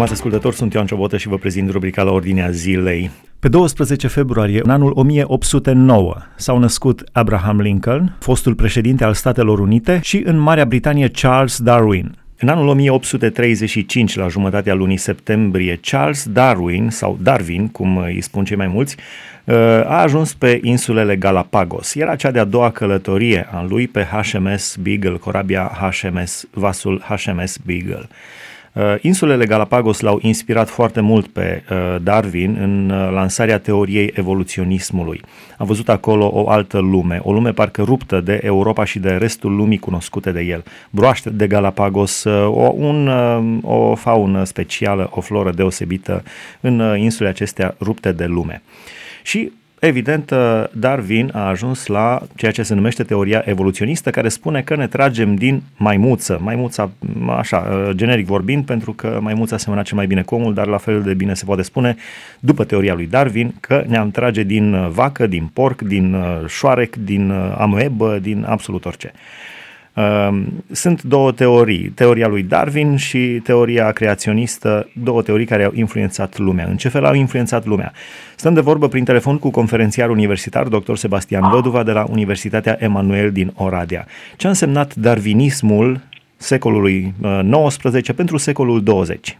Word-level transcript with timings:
Stimați 0.00 0.20
ascultători, 0.20 0.56
sunt 0.56 0.72
Ioan 0.72 0.86
Ciobotă 0.86 1.16
și 1.16 1.28
vă 1.28 1.38
prezint 1.38 1.70
rubrica 1.70 2.02
la 2.02 2.10
ordinea 2.10 2.50
zilei. 2.50 3.10
Pe 3.38 3.48
12 3.48 4.06
februarie, 4.06 4.60
în 4.62 4.70
anul 4.70 4.92
1809, 4.94 6.16
s-au 6.36 6.58
născut 6.58 7.02
Abraham 7.12 7.60
Lincoln, 7.60 8.16
fostul 8.18 8.54
președinte 8.54 9.04
al 9.04 9.14
Statelor 9.14 9.58
Unite, 9.58 10.00
și 10.02 10.22
în 10.24 10.38
Marea 10.38 10.64
Britanie 10.64 11.08
Charles 11.08 11.58
Darwin. 11.58 12.18
În 12.38 12.48
anul 12.48 12.68
1835, 12.68 14.16
la 14.16 14.28
jumătatea 14.28 14.74
lunii 14.74 14.96
septembrie, 14.96 15.78
Charles 15.82 16.26
Darwin, 16.28 16.90
sau 16.90 17.18
Darwin, 17.22 17.68
cum 17.68 17.96
îi 17.96 18.20
spun 18.20 18.44
cei 18.44 18.56
mai 18.56 18.68
mulți, 18.68 18.96
a 19.84 20.02
ajuns 20.02 20.34
pe 20.34 20.60
insulele 20.62 21.16
Galapagos. 21.16 21.94
Era 21.94 22.16
cea 22.16 22.30
de-a 22.30 22.44
doua 22.44 22.70
călătorie 22.70 23.48
a 23.52 23.66
lui 23.68 23.88
pe 23.88 24.02
HMS 24.02 24.76
Beagle, 24.76 25.16
corabia 25.16 25.92
HMS, 25.92 26.44
vasul 26.50 27.02
HMS 27.08 27.56
Beagle. 27.56 28.08
Uh, 28.72 28.94
insulele 29.00 29.46
Galapagos 29.46 30.00
l-au 30.00 30.18
inspirat 30.22 30.68
foarte 30.68 31.00
mult 31.00 31.26
pe 31.26 31.62
uh, 31.70 31.96
Darwin 32.02 32.56
în 32.60 32.90
uh, 32.90 33.10
lansarea 33.12 33.58
teoriei 33.58 34.12
evoluționismului. 34.14 35.20
A 35.58 35.64
văzut 35.64 35.88
acolo 35.88 36.30
o 36.34 36.50
altă 36.50 36.78
lume, 36.78 37.20
o 37.22 37.32
lume 37.32 37.52
parcă 37.52 37.82
ruptă 37.82 38.20
de 38.20 38.40
Europa 38.42 38.84
și 38.84 38.98
de 38.98 39.10
restul 39.10 39.56
lumii 39.56 39.78
cunoscute 39.78 40.32
de 40.32 40.40
el. 40.40 40.64
Broaște 40.90 41.30
de 41.30 41.46
Galapagos, 41.46 42.24
o, 42.46 42.72
un, 42.76 43.08
o 43.62 43.94
faună 43.94 44.44
specială, 44.44 45.10
o 45.12 45.20
floră 45.20 45.50
deosebită 45.50 46.22
în 46.60 46.96
insulele 46.96 47.34
acestea 47.34 47.74
rupte 47.80 48.12
de 48.12 48.24
lume. 48.24 48.62
Și 49.22 49.52
Evident, 49.80 50.30
uh, 50.30 50.64
Darwin 50.72 51.30
a 51.34 51.48
ajuns 51.48 51.86
la 51.86 52.22
ceea 52.36 52.52
ce 52.52 52.62
se 52.62 52.74
numește 52.74 53.02
teoria 53.02 53.42
evoluționistă, 53.44 54.10
care 54.10 54.28
spune 54.28 54.62
că 54.62 54.76
ne 54.76 54.86
tragem 54.86 55.34
din 55.34 55.62
maimuță. 55.76 56.38
Maimuța, 56.42 56.90
așa, 57.38 57.56
uh, 57.56 57.90
generic 57.94 58.26
vorbind, 58.26 58.64
pentru 58.64 58.92
că 58.92 59.18
maimuța 59.22 59.56
semăna 59.56 59.82
cel 59.82 59.96
mai 59.96 60.06
bine 60.06 60.22
cu 60.22 60.34
omul, 60.34 60.54
dar 60.54 60.66
la 60.66 60.76
fel 60.76 61.02
de 61.02 61.14
bine 61.14 61.34
se 61.34 61.44
poate 61.44 61.62
spune, 61.62 61.96
după 62.40 62.64
teoria 62.64 62.94
lui 62.94 63.06
Darwin, 63.06 63.54
că 63.60 63.84
ne-am 63.86 64.10
trage 64.10 64.42
din 64.42 64.72
uh, 64.72 64.88
vacă, 64.90 65.26
din 65.26 65.50
porc, 65.52 65.82
din 65.82 66.16
șoarec, 66.48 66.96
din 66.96 67.30
amoebă, 67.56 68.18
din 68.18 68.44
absolut 68.48 68.84
orice. 68.84 69.12
Ehm, 70.00 70.64
sunt 70.70 71.02
două 71.02 71.32
teorii, 71.32 71.88
teoria 71.88 72.28
lui 72.28 72.42
Darwin 72.42 72.96
și 72.96 73.40
teoria 73.44 73.92
creaționistă, 73.92 74.88
două 74.92 75.22
teorii 75.22 75.46
care 75.46 75.64
au 75.64 75.72
influențat 75.74 76.38
lumea. 76.38 76.66
În 76.68 76.76
ce 76.76 76.88
fel 76.88 77.04
au 77.04 77.14
influențat 77.14 77.66
lumea? 77.66 77.92
Stăm 78.36 78.54
de 78.54 78.60
vorbă 78.60 78.88
prin 78.88 79.04
telefon 79.04 79.38
cu 79.38 79.50
conferențiar 79.50 80.10
universitar 80.10 80.68
dr. 80.68 80.94
Sebastian 80.94 81.50
Văduva 81.50 81.82
de 81.82 81.92
la 81.92 82.06
Universitatea 82.10 82.76
Emanuel 82.80 83.32
din 83.32 83.52
Oradea. 83.54 84.06
Ce 84.36 84.46
a 84.46 84.48
însemnat 84.48 84.94
darwinismul 84.94 86.00
secolului 86.36 87.14
XIX 87.58 88.08
uh, 88.08 88.14
pentru 88.14 88.36
secolul 88.36 88.82
20? 88.82 89.38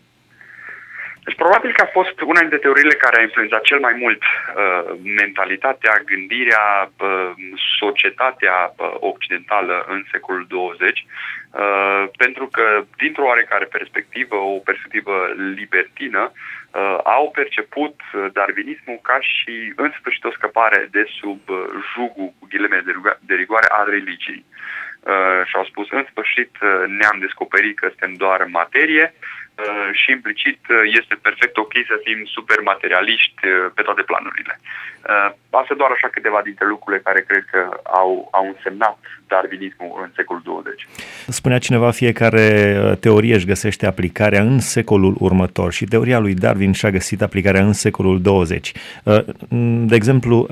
Deci 1.31 1.39
probabil 1.39 1.73
că 1.73 1.83
a 1.83 1.97
fost 1.99 2.21
una 2.21 2.41
dintre 2.41 2.59
teoriile 2.59 3.03
care 3.05 3.17
a 3.19 3.23
influențat 3.29 3.63
cel 3.63 3.81
mai 3.81 3.95
mult 4.03 4.23
uh, 4.23 4.99
mentalitatea, 5.23 6.03
gândirea, 6.05 6.67
uh, 6.91 7.31
societatea 7.81 8.57
uh, 8.71 8.95
occidentală 9.13 9.85
în 9.89 10.05
secolul 10.11 10.45
20, 10.49 11.07
uh, 11.51 12.05
pentru 12.17 12.47
că, 12.47 12.85
dintr-o 12.97 13.25
oarecare 13.25 13.65
perspectivă, 13.65 14.37
o 14.37 14.59
perspectivă 14.71 15.15
libertină, 15.55 16.33
uh, 16.33 16.99
au 17.05 17.31
perceput 17.31 17.95
uh, 18.03 18.27
darwinismul 18.33 18.99
ca 19.03 19.19
și, 19.21 19.73
în 19.77 19.91
sfârșit, 19.99 20.25
o 20.25 20.37
scăpare 20.39 20.89
de 20.91 21.05
sub 21.21 21.41
uh, 21.49 21.57
jugul, 21.93 22.33
cu 22.39 22.47
ghileme 22.49 22.83
de 23.21 23.35
rigoare, 23.35 23.67
al 23.71 23.87
religiei. 23.91 24.45
Uh, 25.01 25.41
și 25.49 25.57
au 25.57 25.65
spus, 25.65 25.87
în 25.91 26.07
sfârșit, 26.11 26.53
uh, 26.61 26.85
ne-am 26.99 27.19
descoperit 27.21 27.79
că 27.79 27.87
suntem 27.89 28.15
doar 28.15 28.45
materie, 28.45 29.15
Uh, 29.15 29.50
și 29.93 30.11
implicit 30.11 30.61
uh, 30.69 30.77
este 31.01 31.15
perfect 31.27 31.57
ok 31.57 31.73
să 31.91 31.97
fim 32.05 32.21
super 32.37 32.61
materialiști 32.73 33.47
uh, 33.47 33.53
pe 33.75 33.83
toate 33.83 34.03
planurile. 34.03 34.61
Asta 35.51 35.75
doar 35.75 35.91
așa 35.91 36.09
câteva 36.13 36.41
dintre 36.45 36.67
lucrurile 36.67 37.03
care 37.03 37.21
cred 37.29 37.45
că 37.51 37.81
au, 37.83 38.29
au 38.31 38.47
însemnat 38.47 38.99
darwinismul 39.29 40.01
în 40.03 40.11
secolul 40.17 40.43
20. 40.45 40.87
Spunea 41.29 41.59
cineva, 41.59 41.91
fiecare 41.91 42.47
teorie 43.01 43.35
își 43.35 43.47
găsește 43.47 43.87
aplicarea 43.87 44.43
în 44.43 44.59
secolul 44.59 45.17
următor 45.19 45.73
și 45.73 45.85
teoria 45.85 46.19
lui 46.19 46.35
Darwin 46.35 46.73
și-a 46.73 46.91
găsit 46.91 47.23
aplicarea 47.23 47.61
în 47.61 47.73
secolul 47.73 48.21
20. 48.21 48.73
De 49.85 49.95
exemplu, 49.95 50.47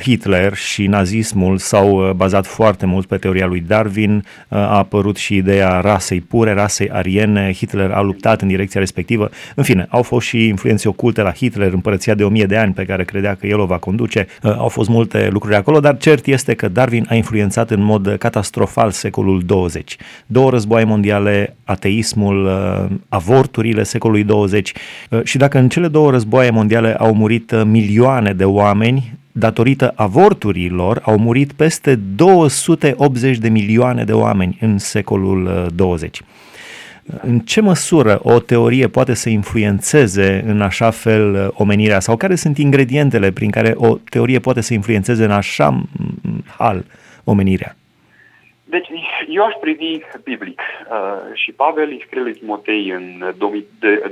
Hitler 0.00 0.54
și 0.54 0.86
nazismul 0.86 1.58
s-au 1.58 2.12
bazat 2.12 2.46
foarte 2.46 2.86
mult 2.86 3.06
pe 3.06 3.16
teoria 3.16 3.46
lui 3.46 3.60
Darwin, 3.60 4.24
a 4.48 4.76
apărut 4.76 5.16
și 5.16 5.36
ideea 5.36 5.80
rasei 5.80 6.20
pure, 6.20 6.52
rasei 6.52 6.90
ariene, 6.90 7.52
Hitler 7.52 7.90
a 7.90 8.00
luptat 8.12 8.42
în 8.42 8.48
direcția 8.48 8.80
respectivă. 8.80 9.30
În 9.54 9.64
fine, 9.64 9.86
au 9.88 10.02
fost 10.02 10.26
și 10.26 10.46
influențe 10.46 10.88
oculte 10.88 11.22
la 11.22 11.32
Hitler, 11.32 11.72
împărăția 11.72 12.14
de 12.14 12.24
o 12.24 12.28
mie 12.28 12.44
de 12.44 12.56
ani 12.56 12.72
pe 12.72 12.84
care 12.84 13.04
credea 13.04 13.34
că 13.34 13.46
el 13.46 13.58
o 13.58 13.66
va 13.66 13.78
conduce. 13.78 14.26
Uh, 14.42 14.54
au 14.56 14.68
fost 14.68 14.88
multe 14.88 15.28
lucruri 15.32 15.56
acolo, 15.56 15.80
dar 15.80 15.96
cert 15.96 16.26
este 16.26 16.54
că 16.54 16.68
Darwin 16.68 17.06
a 17.08 17.14
influențat 17.14 17.70
în 17.70 17.82
mod 17.82 18.16
catastrofal 18.18 18.90
secolul 18.90 19.42
20. 19.46 19.96
Două 20.26 20.50
războaie 20.50 20.84
mondiale, 20.84 21.56
ateismul, 21.64 22.44
uh, 22.44 22.96
avorturile 23.08 23.82
secolului 23.82 24.24
20 24.24 24.72
uh, 25.10 25.20
și 25.24 25.36
dacă 25.36 25.58
în 25.58 25.68
cele 25.68 25.88
două 25.88 26.10
războaie 26.10 26.50
mondiale 26.50 26.94
au 26.94 27.14
murit 27.14 27.64
milioane 27.64 28.32
de 28.32 28.44
oameni, 28.44 29.18
datorită 29.32 29.92
avorturilor 29.94 31.00
au 31.04 31.18
murit 31.18 31.52
peste 31.52 31.94
280 31.94 33.38
de 33.38 33.48
milioane 33.48 34.04
de 34.04 34.12
oameni 34.12 34.58
în 34.60 34.78
secolul 34.78 35.68
20. 35.74 36.22
În 37.22 37.38
ce 37.38 37.60
măsură 37.60 38.20
o 38.22 38.40
teorie 38.40 38.88
poate 38.88 39.14
să 39.14 39.28
influențeze 39.28 40.42
în 40.46 40.60
așa 40.60 40.90
fel 40.90 41.34
uh, 41.34 41.48
omenirea 41.52 42.00
sau 42.00 42.16
care 42.16 42.34
sunt 42.34 42.58
ingredientele 42.58 43.30
prin 43.30 43.50
care 43.50 43.72
o 43.76 43.96
teorie 43.96 44.38
poate 44.38 44.60
să 44.60 44.74
influențeze 44.74 45.24
în 45.24 45.30
așa 45.30 45.82
hal 46.58 46.84
omenirea? 47.24 47.76
Deci, 48.64 48.88
eu 49.34 49.44
aș 49.44 49.54
privi 49.60 49.98
biblic 50.22 50.60
uh, 50.60 51.34
și 51.34 51.52
Pavel 51.52 51.88
îi 51.88 52.04
scrie 52.06 52.22
lui 52.22 52.32
Timotei 52.32 52.90
în 52.90 53.34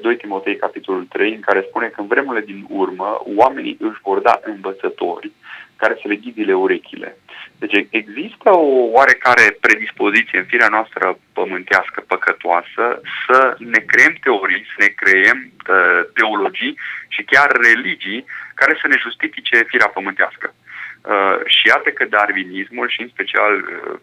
2 0.00 0.16
Timotei 0.16 0.56
capitolul 0.56 1.06
3, 1.08 1.34
în 1.34 1.40
care 1.40 1.66
spune 1.68 1.86
că 1.86 2.00
în 2.00 2.06
vremurile 2.06 2.44
din 2.44 2.66
urmă 2.68 3.22
oamenii 3.36 3.76
își 3.80 4.00
vor 4.02 4.18
da 4.18 4.40
învățători 4.44 5.30
care 5.76 5.98
să 6.00 6.08
le 6.08 6.14
ghidile 6.14 6.54
urechile. 6.54 7.16
Deci 7.58 7.86
există 7.90 8.48
o 8.50 8.66
oarecare 8.96 9.56
predispoziție 9.60 10.38
în 10.38 10.44
firea 10.44 10.68
noastră 10.68 11.18
pământească 11.32 12.04
păcătoasă 12.06 13.00
să 13.26 13.56
ne 13.58 13.78
creăm 13.90 14.14
teorii, 14.22 14.64
să 14.72 14.76
ne 14.78 14.90
creăm 15.02 15.38
uh, 15.44 16.00
teologii 16.14 16.78
și 17.08 17.22
chiar 17.22 17.50
religii 17.68 18.24
care 18.54 18.78
să 18.80 18.86
ne 18.88 18.96
justifice 19.04 19.56
firea 19.66 19.88
pământească. 19.88 20.54
Uh, 20.54 20.69
și 21.46 21.66
iată 21.66 21.90
că 21.90 22.04
darwinismul 22.04 22.88
și 22.88 23.00
în 23.02 23.08
special 23.08 23.54
uh, 23.56 23.98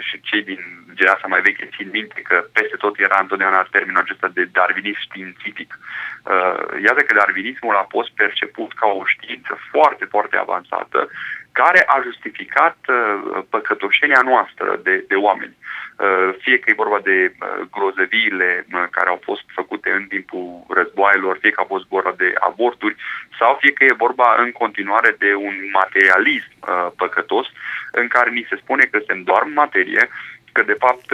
și 0.00 0.20
cei 0.20 0.42
din 0.42 0.60
generația 0.94 1.28
mai 1.28 1.40
veche 1.40 1.68
țin 1.76 1.88
minte 1.92 2.20
că 2.28 2.36
peste 2.52 2.76
tot 2.76 2.98
era 2.98 3.18
întotdeauna 3.20 3.68
termenul 3.70 4.00
acesta 4.00 4.28
de 4.28 4.44
darwinism 4.52 5.00
științific. 5.00 5.78
Uh, 5.78 6.82
iată 6.86 7.00
că 7.02 7.14
darwinismul 7.14 7.76
a 7.76 7.86
fost 7.88 8.10
perceput 8.22 8.70
ca 8.72 8.86
o 8.86 9.02
știință 9.04 9.58
foarte, 9.70 10.04
foarte 10.04 10.36
avansată 10.36 11.08
care 11.52 11.84
a 11.86 12.00
justificat 12.02 12.76
uh, 12.88 13.42
păcătoșenia 13.48 14.20
noastră 14.24 14.80
de, 14.82 15.04
de 15.08 15.14
oameni. 15.14 15.56
Uh, 15.56 16.34
fie 16.38 16.58
că 16.58 16.70
e 16.70 16.82
vorba 16.84 17.00
de 17.02 17.32
uh, 17.32 17.66
grozăviile 17.70 18.66
care 18.90 19.08
au 19.08 19.20
fost 19.22 19.44
făcute 19.46 19.90
în 19.90 20.04
timpul 20.06 20.64
războaielor, 20.68 21.38
fie 21.40 21.50
că 21.50 21.60
a 21.60 21.72
fost 21.74 21.86
vorba 21.88 22.14
de 22.16 22.34
aborturi, 22.40 22.96
sau 23.38 23.56
fie 23.60 23.72
că 23.72 23.84
e 23.84 24.04
vorba 24.06 24.36
în 24.38 24.52
continuare 24.52 25.14
de 25.18 25.34
un 25.34 25.54
materialism 25.72 26.52
păcătos 26.96 27.46
în 27.90 28.08
care 28.08 28.30
ni 28.30 28.46
se 28.48 28.56
spune 28.56 28.84
că 28.84 28.98
suntem 28.98 29.22
doar 29.22 29.42
materie, 29.42 30.08
că 30.52 30.62
de 30.62 30.76
fapt 30.78 31.08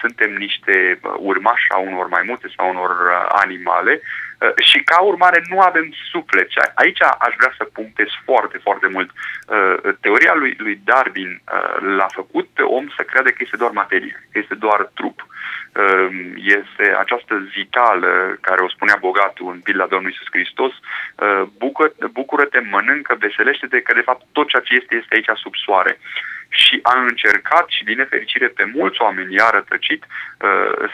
suntem 0.00 0.32
niște 0.32 1.00
urmași 1.16 1.66
a 1.68 1.78
unor 1.78 2.08
mai 2.08 2.22
multe 2.24 2.48
sau 2.56 2.68
unor 2.68 2.90
animale 3.28 4.00
Uh, 4.00 4.27
și 4.56 4.78
ca 4.78 5.00
urmare 5.00 5.42
nu 5.48 5.60
avem 5.60 5.92
suflet. 6.10 6.48
aici 6.74 7.02
aș 7.02 7.34
vrea 7.38 7.54
să 7.56 7.64
punctez 7.64 8.06
foarte, 8.24 8.58
foarte 8.58 8.86
mult. 8.86 9.10
Uh, 9.10 9.94
teoria 10.00 10.34
lui, 10.34 10.54
lui 10.58 10.80
Darwin 10.84 11.40
uh, 11.40 11.76
l-a 11.96 12.06
făcut 12.14 12.48
pe 12.54 12.62
om 12.62 12.88
să 12.96 13.02
crede 13.02 13.30
că 13.30 13.40
este 13.40 13.56
doar 13.56 13.70
materie, 13.70 14.28
că 14.32 14.38
este 14.38 14.54
doar 14.54 14.90
trup. 14.94 15.26
Este 16.36 16.96
această 16.98 17.48
zitală 17.56 18.38
care 18.40 18.62
o 18.62 18.68
spunea 18.68 18.96
bogatul 19.00 19.52
în 19.52 19.60
pila 19.60 19.86
Domnului 19.86 20.16
Iisus 20.16 20.34
Hristos, 20.34 20.72
bucură-te, 22.12 22.60
mănâncă, 22.70 23.16
veselește-te, 23.18 23.80
că 23.80 23.94
de 23.94 24.00
fapt 24.00 24.22
tot 24.32 24.48
ceea 24.48 24.62
ce 24.62 24.74
este 24.74 24.94
este 24.94 25.14
aici 25.14 25.38
sub 25.38 25.54
soare 25.64 25.98
și 26.48 26.80
a 26.82 27.00
încercat 27.00 27.68
și 27.68 27.84
din 27.84 27.96
nefericire 27.96 28.46
pe 28.46 28.64
mulți 28.74 29.00
oameni 29.00 29.34
i-a 29.34 29.50
rătăcit 29.50 30.04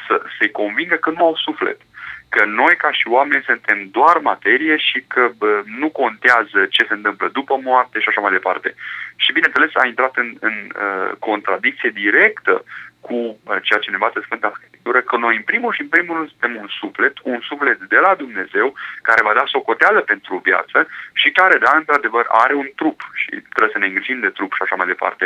să 0.06 0.22
se 0.38 0.50
convingă 0.50 0.94
că 0.94 1.10
nu 1.10 1.24
au 1.24 1.36
suflet 1.36 1.80
că 2.34 2.44
noi 2.44 2.74
ca 2.76 2.90
și 2.92 3.06
oameni 3.08 3.48
suntem 3.50 3.78
doar 3.98 4.16
materie 4.18 4.76
și 4.76 4.98
că 5.12 5.22
bă, 5.38 5.62
nu 5.80 5.88
contează 5.90 6.60
ce 6.74 6.82
se 6.88 6.94
întâmplă 6.94 7.26
după 7.38 7.54
moarte 7.68 7.96
și 8.00 8.08
așa 8.08 8.20
mai 8.20 8.36
departe. 8.38 8.74
Și 9.16 9.32
bineînțeles 9.36 9.70
a 9.74 9.86
intrat 9.86 10.14
în, 10.16 10.28
în 10.48 10.56
uh, 10.68 11.10
contradicție 11.28 11.90
directă 12.02 12.64
cu 13.06 13.14
uh, 13.14 13.58
ceea 13.66 13.80
ce 13.82 13.90
ne 13.90 13.98
învață 13.98 14.18
Sfânta 14.20 14.50
Scriptură, 14.54 15.00
că 15.00 15.16
noi 15.16 15.34
în 15.36 15.46
primul 15.50 15.72
și 15.72 15.84
în 15.86 15.92
primul 15.94 16.16
rând 16.16 16.28
suntem 16.32 16.54
un 16.62 16.68
suflet, 16.80 17.14
un 17.22 17.40
suflet 17.50 17.78
de 17.94 17.98
la 18.06 18.12
Dumnezeu, 18.22 18.66
care 19.08 19.26
va 19.28 19.34
da 19.38 19.44
socoteală 19.46 20.00
pentru 20.00 20.34
viață 20.48 20.78
și 21.20 21.28
care, 21.38 21.56
da, 21.58 21.72
într-adevăr, 21.76 22.24
are 22.28 22.54
un 22.62 22.68
trup 22.80 22.98
și 23.20 23.30
trebuie 23.52 23.74
să 23.74 23.80
ne 23.80 23.86
îngrijim 23.86 24.20
de 24.20 24.34
trup 24.36 24.50
și 24.54 24.62
așa 24.62 24.76
mai 24.78 24.86
departe. 24.92 25.24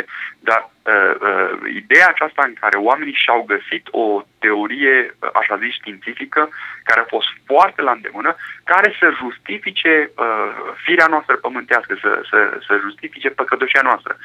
Dar 0.49 0.61
uh, 0.89 1.13
uh, 1.27 1.51
ideea 1.81 2.07
aceasta 2.09 2.43
în 2.45 2.53
care 2.61 2.77
oamenii 2.77 3.21
și-au 3.23 3.41
găsit 3.53 3.87
o 3.91 4.05
teorie, 4.39 4.95
uh, 5.09 5.29
așa 5.33 5.57
zis, 5.57 5.73
științifică, 5.73 6.49
care 6.83 6.99
a 6.99 7.11
fost 7.15 7.27
foarte 7.45 7.81
la 7.81 7.91
îndemână, 7.91 8.35
care 8.63 8.95
să 8.99 9.17
justifice 9.21 10.11
uh, 10.17 10.51
firea 10.85 11.07
noastră 11.07 11.35
pământească, 11.35 11.97
să, 12.01 12.11
să, 12.29 12.39
să 12.67 12.73
justifice 12.85 13.29
păcătoșia 13.29 13.81
noastră. 13.83 14.17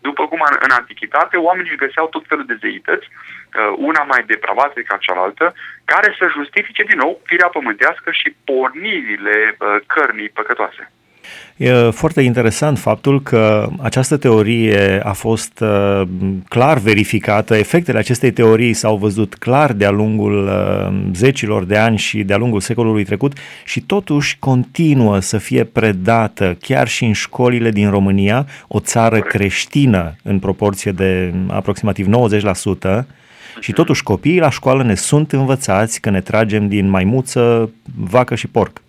După 0.00 0.22
cum 0.28 0.40
în, 0.50 0.56
în 0.60 0.70
antichitate, 0.70 1.36
oamenii 1.36 1.70
își 1.70 1.84
găseau 1.84 2.06
tot 2.08 2.24
felul 2.26 2.46
de 2.46 2.58
zeități, 2.60 3.06
uh, 3.10 3.74
una 3.76 4.02
mai 4.02 4.22
depravată 4.26 4.80
ca 4.80 4.96
cealaltă, 4.96 5.54
care 5.84 6.14
să 6.18 6.34
justifice 6.38 6.82
din 6.82 6.98
nou 6.98 7.20
firea 7.24 7.48
pământească 7.48 8.10
și 8.10 8.36
pornirile 8.44 9.56
uh, 9.58 9.76
cărnii 9.86 10.28
păcătoase. 10.28 10.92
E 11.56 11.72
foarte 11.72 12.20
interesant 12.20 12.78
faptul 12.78 13.22
că 13.22 13.68
această 13.80 14.16
teorie 14.16 15.00
a 15.04 15.12
fost 15.12 15.60
uh, 15.60 16.02
clar 16.48 16.78
verificată, 16.78 17.56
efectele 17.56 17.98
acestei 17.98 18.30
teorii 18.30 18.72
s-au 18.72 18.96
văzut 18.96 19.34
clar 19.34 19.72
de-a 19.72 19.90
lungul 19.90 20.46
uh, 20.46 21.10
zecilor 21.14 21.64
de 21.64 21.76
ani 21.76 21.98
și 21.98 22.22
de-a 22.22 22.36
lungul 22.36 22.60
secolului 22.60 23.04
trecut 23.04 23.32
și 23.64 23.80
totuși 23.80 24.36
continuă 24.38 25.20
să 25.20 25.38
fie 25.38 25.64
predată 25.64 26.56
chiar 26.60 26.88
și 26.88 27.04
în 27.04 27.12
școlile 27.12 27.70
din 27.70 27.90
România, 27.90 28.46
o 28.68 28.80
țară 28.80 29.20
creștină 29.20 30.14
în 30.22 30.38
proporție 30.38 30.92
de 30.92 31.34
aproximativ 31.48 32.06
90%, 32.06 33.04
și 33.60 33.72
totuși 33.72 34.02
copiii 34.02 34.38
la 34.38 34.50
școală 34.50 34.82
ne 34.82 34.94
sunt 34.94 35.32
învățați 35.32 36.00
că 36.00 36.10
ne 36.10 36.20
tragem 36.20 36.68
din 36.68 36.88
maimuță, 36.88 37.70
vacă 37.96 38.34
și 38.34 38.46
porc. 38.46 38.82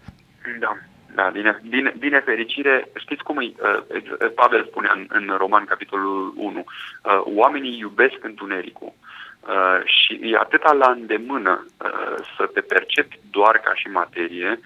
Da, 1.15 1.29
din, 1.31 1.59
din, 1.61 1.93
din 1.97 2.09
nefericire, 2.09 2.87
știți 2.95 3.23
cum 3.23 3.37
îi, 3.37 3.55
uh, 3.59 4.31
Pavel 4.35 4.65
spune 4.65 4.89
în, 4.93 5.05
în 5.09 5.35
roman, 5.37 5.65
capitolul 5.65 6.33
1, 6.35 6.59
uh, 6.59 7.21
oamenii 7.23 7.77
iubesc 7.77 8.17
întunericul 8.21 8.93
uh, 8.93 9.79
și 9.85 10.19
e 10.21 10.37
atâta 10.37 10.73
la 10.73 10.91
îndemână 10.91 11.65
uh, 11.65 12.15
să 12.37 12.45
te 12.53 12.61
percepi 12.61 13.19
doar 13.31 13.57
ca 13.57 13.73
și 13.75 13.87
materie, 13.87 14.59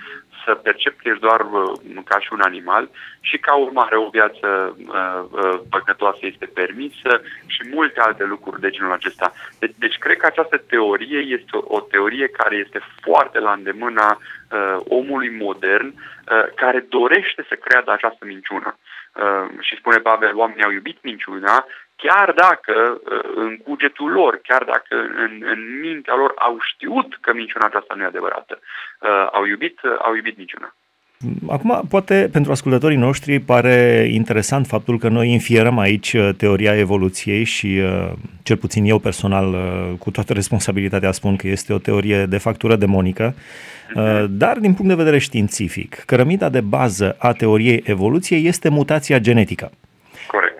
să 0.47 0.53
percepi 0.55 1.01
că 1.01 1.09
ești 1.09 1.25
doar 1.27 1.41
uh, 1.41 2.03
ca 2.05 2.19
și 2.19 2.29
un 2.31 2.41
animal 2.41 2.89
și 3.19 3.37
ca 3.37 3.53
urmare 3.55 3.97
o 3.97 4.09
viață 4.17 4.47
uh, 4.77 5.21
uh, 5.31 5.59
păcătoasă 5.69 6.19
este 6.21 6.45
permisă 6.45 7.11
și 7.45 7.61
multe 7.73 7.99
alte 7.99 8.23
lucruri 8.23 8.61
de 8.61 8.69
genul 8.69 8.91
acesta. 8.91 9.33
Deci, 9.59 9.75
deci 9.77 9.97
cred 9.97 10.17
că 10.17 10.25
această 10.25 10.57
teorie 10.57 11.19
este 11.37 11.51
o, 11.51 11.61
o 11.75 11.79
teorie 11.79 12.27
care 12.27 12.55
este 12.55 12.79
foarte 13.01 13.39
la 13.39 13.51
îndemâna 13.51 14.07
uh, 14.17 14.77
omului 14.87 15.29
modern 15.29 15.87
uh, 15.87 16.45
care 16.55 16.79
dorește 16.89 17.45
să 17.49 17.55
creadă 17.55 17.91
această 17.91 18.25
minciună. 18.25 18.77
Uh, 18.77 19.47
și 19.59 19.75
spune 19.75 19.97
Pavel, 19.97 20.35
oamenii 20.35 20.63
au 20.63 20.71
iubit 20.71 20.97
minciuna 21.01 21.65
chiar 22.03 22.33
dacă 22.45 22.75
uh, 22.93 23.31
în 23.35 23.57
cugetul 23.57 24.09
lor, 24.11 24.39
chiar 24.43 24.63
dacă 24.63 24.95
în, 25.23 25.31
în 25.53 25.79
mintea 25.81 26.15
lor 26.15 26.33
au 26.35 26.57
știut 26.71 27.17
că 27.21 27.33
minciuna 27.33 27.65
aceasta 27.65 27.93
nu 27.93 28.01
e 28.01 28.05
adevărată, 28.05 28.59
uh, 28.59 29.27
au 29.31 29.45
iubit, 29.45 29.81
uh, 29.83 29.97
au 30.01 30.15
iubit 30.15 30.37
minciuna. 30.37 30.75
Acum, 31.49 31.81
poate 31.89 32.29
pentru 32.31 32.51
ascultătorii 32.51 32.97
noștri 32.97 33.39
pare 33.39 34.07
interesant 34.11 34.67
faptul 34.67 34.97
că 34.99 35.07
noi 35.09 35.31
infierăm 35.31 35.77
aici 35.77 36.15
teoria 36.37 36.77
evoluției 36.77 37.43
și, 37.43 37.81
cel 38.43 38.57
puțin 38.57 38.85
eu 38.85 38.99
personal, 38.99 39.55
cu 39.99 40.11
toată 40.11 40.33
responsabilitatea 40.33 41.11
spun 41.11 41.35
că 41.35 41.47
este 41.47 41.73
o 41.73 41.77
teorie 41.77 42.25
de 42.25 42.37
factură 42.37 42.75
demonică, 42.75 43.33
mhm. 43.93 44.27
dar 44.29 44.57
din 44.57 44.73
punct 44.73 44.87
de 44.87 45.03
vedere 45.03 45.17
științific, 45.17 45.95
cărămida 45.95 46.49
de 46.49 46.61
bază 46.61 47.15
a 47.19 47.31
teoriei 47.31 47.83
evoluției 47.85 48.47
este 48.47 48.69
mutația 48.69 49.19
genetică. 49.19 49.71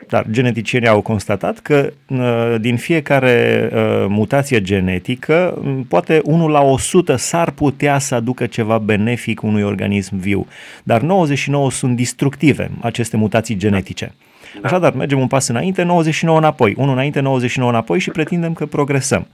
Dar 0.08 0.26
geneticienii 0.32 0.88
au 0.88 1.02
constatat 1.02 1.60
că 1.60 1.94
uh, 2.08 2.56
din 2.60 2.78
fiecare 2.78 3.70
uh, 3.74 4.06
mutație 4.10 4.62
genetică, 4.62 5.64
poate 5.88 6.22
1 6.24 6.48
la 6.48 6.62
100 6.62 7.16
s-ar 7.16 7.52
putea 7.52 8.00
să 8.00 8.16
aducă 8.16 8.46
ceva 8.46 8.78
benefic 8.78 9.42
unui 9.42 9.64
organism 9.64 10.18
viu, 10.18 10.48
dar 10.84 11.02
99 11.02 11.72
sunt 11.72 11.98
destructive, 11.98 12.72
aceste 12.82 13.18
mutații 13.18 13.56
genetice. 13.56 14.14
Da. 14.62 14.68
Așadar, 14.68 14.94
mergem 14.94 15.20
un 15.20 15.28
pas 15.28 15.48
înainte, 15.48 15.84
99 15.84 16.38
înapoi, 16.38 16.74
unul 16.78 16.94
înainte, 16.94 17.20
99 17.20 17.70
înapoi 17.70 18.00
și 18.00 18.10
pretindem 18.10 18.54
că 18.54 18.66
progresăm. 18.66 19.28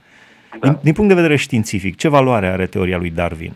Da. 0.59 0.67
Din, 0.67 0.77
din 0.81 0.93
punct 0.93 1.09
de 1.09 1.15
vedere 1.15 1.35
științific, 1.35 1.97
ce 1.97 2.07
valoare 2.07 2.47
are 2.47 2.65
teoria 2.65 2.97
lui 2.97 3.09
Darwin? 3.09 3.53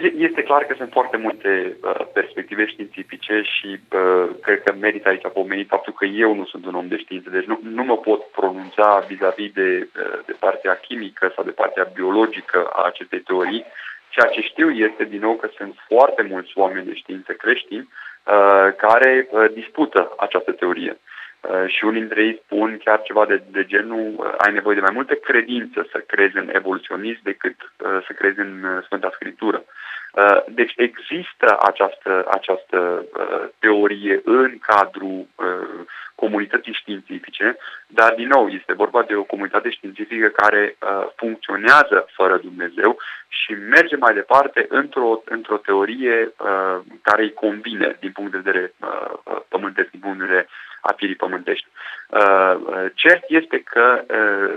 Deci 0.00 0.12
este 0.16 0.42
clar 0.42 0.64
că 0.64 0.74
sunt 0.76 0.90
foarte 0.92 1.16
multe 1.16 1.76
uh, 1.82 2.06
perspective 2.12 2.66
științifice 2.66 3.42
și 3.42 3.80
uh, 3.92 4.28
cred 4.42 4.62
că 4.62 4.72
merită 4.80 5.08
aici 5.08 5.28
pomenit 5.32 5.68
faptul 5.68 5.92
că 5.92 6.04
eu 6.04 6.34
nu 6.34 6.44
sunt 6.44 6.66
un 6.66 6.74
om 6.74 6.88
de 6.88 6.98
știință, 6.98 7.30
deci 7.30 7.44
nu, 7.44 7.60
nu 7.62 7.84
mă 7.84 7.96
pot 7.96 8.22
pronunța 8.24 9.04
vis-a-vis 9.08 9.52
de, 9.52 9.88
uh, 9.98 10.18
de 10.26 10.34
partea 10.38 10.74
chimică 10.74 11.32
sau 11.34 11.44
de 11.44 11.50
partea 11.50 11.90
biologică 11.94 12.70
a 12.72 12.82
acestei 12.82 13.20
teorii. 13.20 13.64
Ceea 14.08 14.30
ce 14.30 14.40
știu 14.40 14.70
este, 14.70 15.04
din 15.04 15.20
nou, 15.20 15.34
că 15.34 15.48
sunt 15.56 15.74
foarte 15.88 16.22
mulți 16.22 16.52
oameni 16.54 16.86
de 16.86 16.94
știință 16.94 17.32
creștini 17.32 17.88
uh, 17.88 18.68
care 18.76 19.28
uh, 19.30 19.44
dispută 19.52 20.14
această 20.18 20.52
teorie. 20.52 20.96
Uh, 21.40 21.66
și 21.66 21.84
unii 21.84 22.00
dintre 22.00 22.22
ei 22.22 22.40
spun 22.44 22.80
chiar 22.84 23.02
ceva 23.02 23.26
de, 23.26 23.42
de 23.50 23.64
genul 23.64 24.14
uh, 24.16 24.34
ai 24.38 24.52
nevoie 24.52 24.74
de 24.74 24.80
mai 24.80 24.94
multă 24.94 25.14
credință 25.14 25.88
să 25.92 25.98
crezi 26.06 26.36
în 26.36 26.50
evoluționism 26.52 27.20
decât 27.22 27.56
uh, 27.60 28.04
să 28.06 28.12
crezi 28.12 28.38
în 28.38 28.82
Sfânta 28.84 29.10
Scriptură. 29.14 29.56
Uh, 29.56 29.85
deci 30.48 30.72
există 30.76 31.58
această, 31.60 32.26
această 32.30 33.04
uh, 33.18 33.48
teorie 33.58 34.20
în 34.24 34.58
cadrul 34.58 35.26
uh, 35.34 35.84
comunității 36.14 36.72
științifice, 36.72 37.56
dar 37.86 38.14
din 38.14 38.28
nou 38.28 38.48
este 38.48 38.72
vorba 38.72 39.02
de 39.02 39.14
o 39.14 39.22
comunitate 39.22 39.70
științifică 39.70 40.28
care 40.28 40.76
funcționează 41.16 42.06
fără 42.12 42.36
Dumnezeu 42.36 42.98
și 43.28 43.52
merge 43.52 43.96
mai 43.96 44.14
departe 44.14 44.66
într-o, 44.68 45.22
într-o 45.24 45.56
teorie 45.56 46.32
care 47.02 47.22
îi 47.22 47.32
convine 47.32 47.96
din 48.00 48.12
punct 48.12 48.30
de 48.30 48.40
vedere 48.44 48.72
pământesc, 49.48 49.90
din 49.90 50.00
punct 50.00 50.18
de 50.18 50.24
vedere 50.24 50.48
a 50.86 50.92
firii 50.96 51.14
pământești. 51.14 51.66
Cert 52.94 53.24
este 53.28 53.62
că 53.62 54.04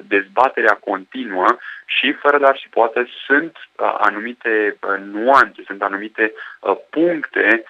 dezbaterea 0.08 0.74
continuă 0.74 1.58
și 1.86 2.12
fără 2.12 2.38
dar 2.38 2.58
și 2.58 2.70
poate 2.70 3.10
sunt 3.26 3.58
anumite 3.98 4.78
nuanțe, 5.12 5.62
sunt 5.66 5.82
anumite 5.82 6.34
puncte 6.90 7.64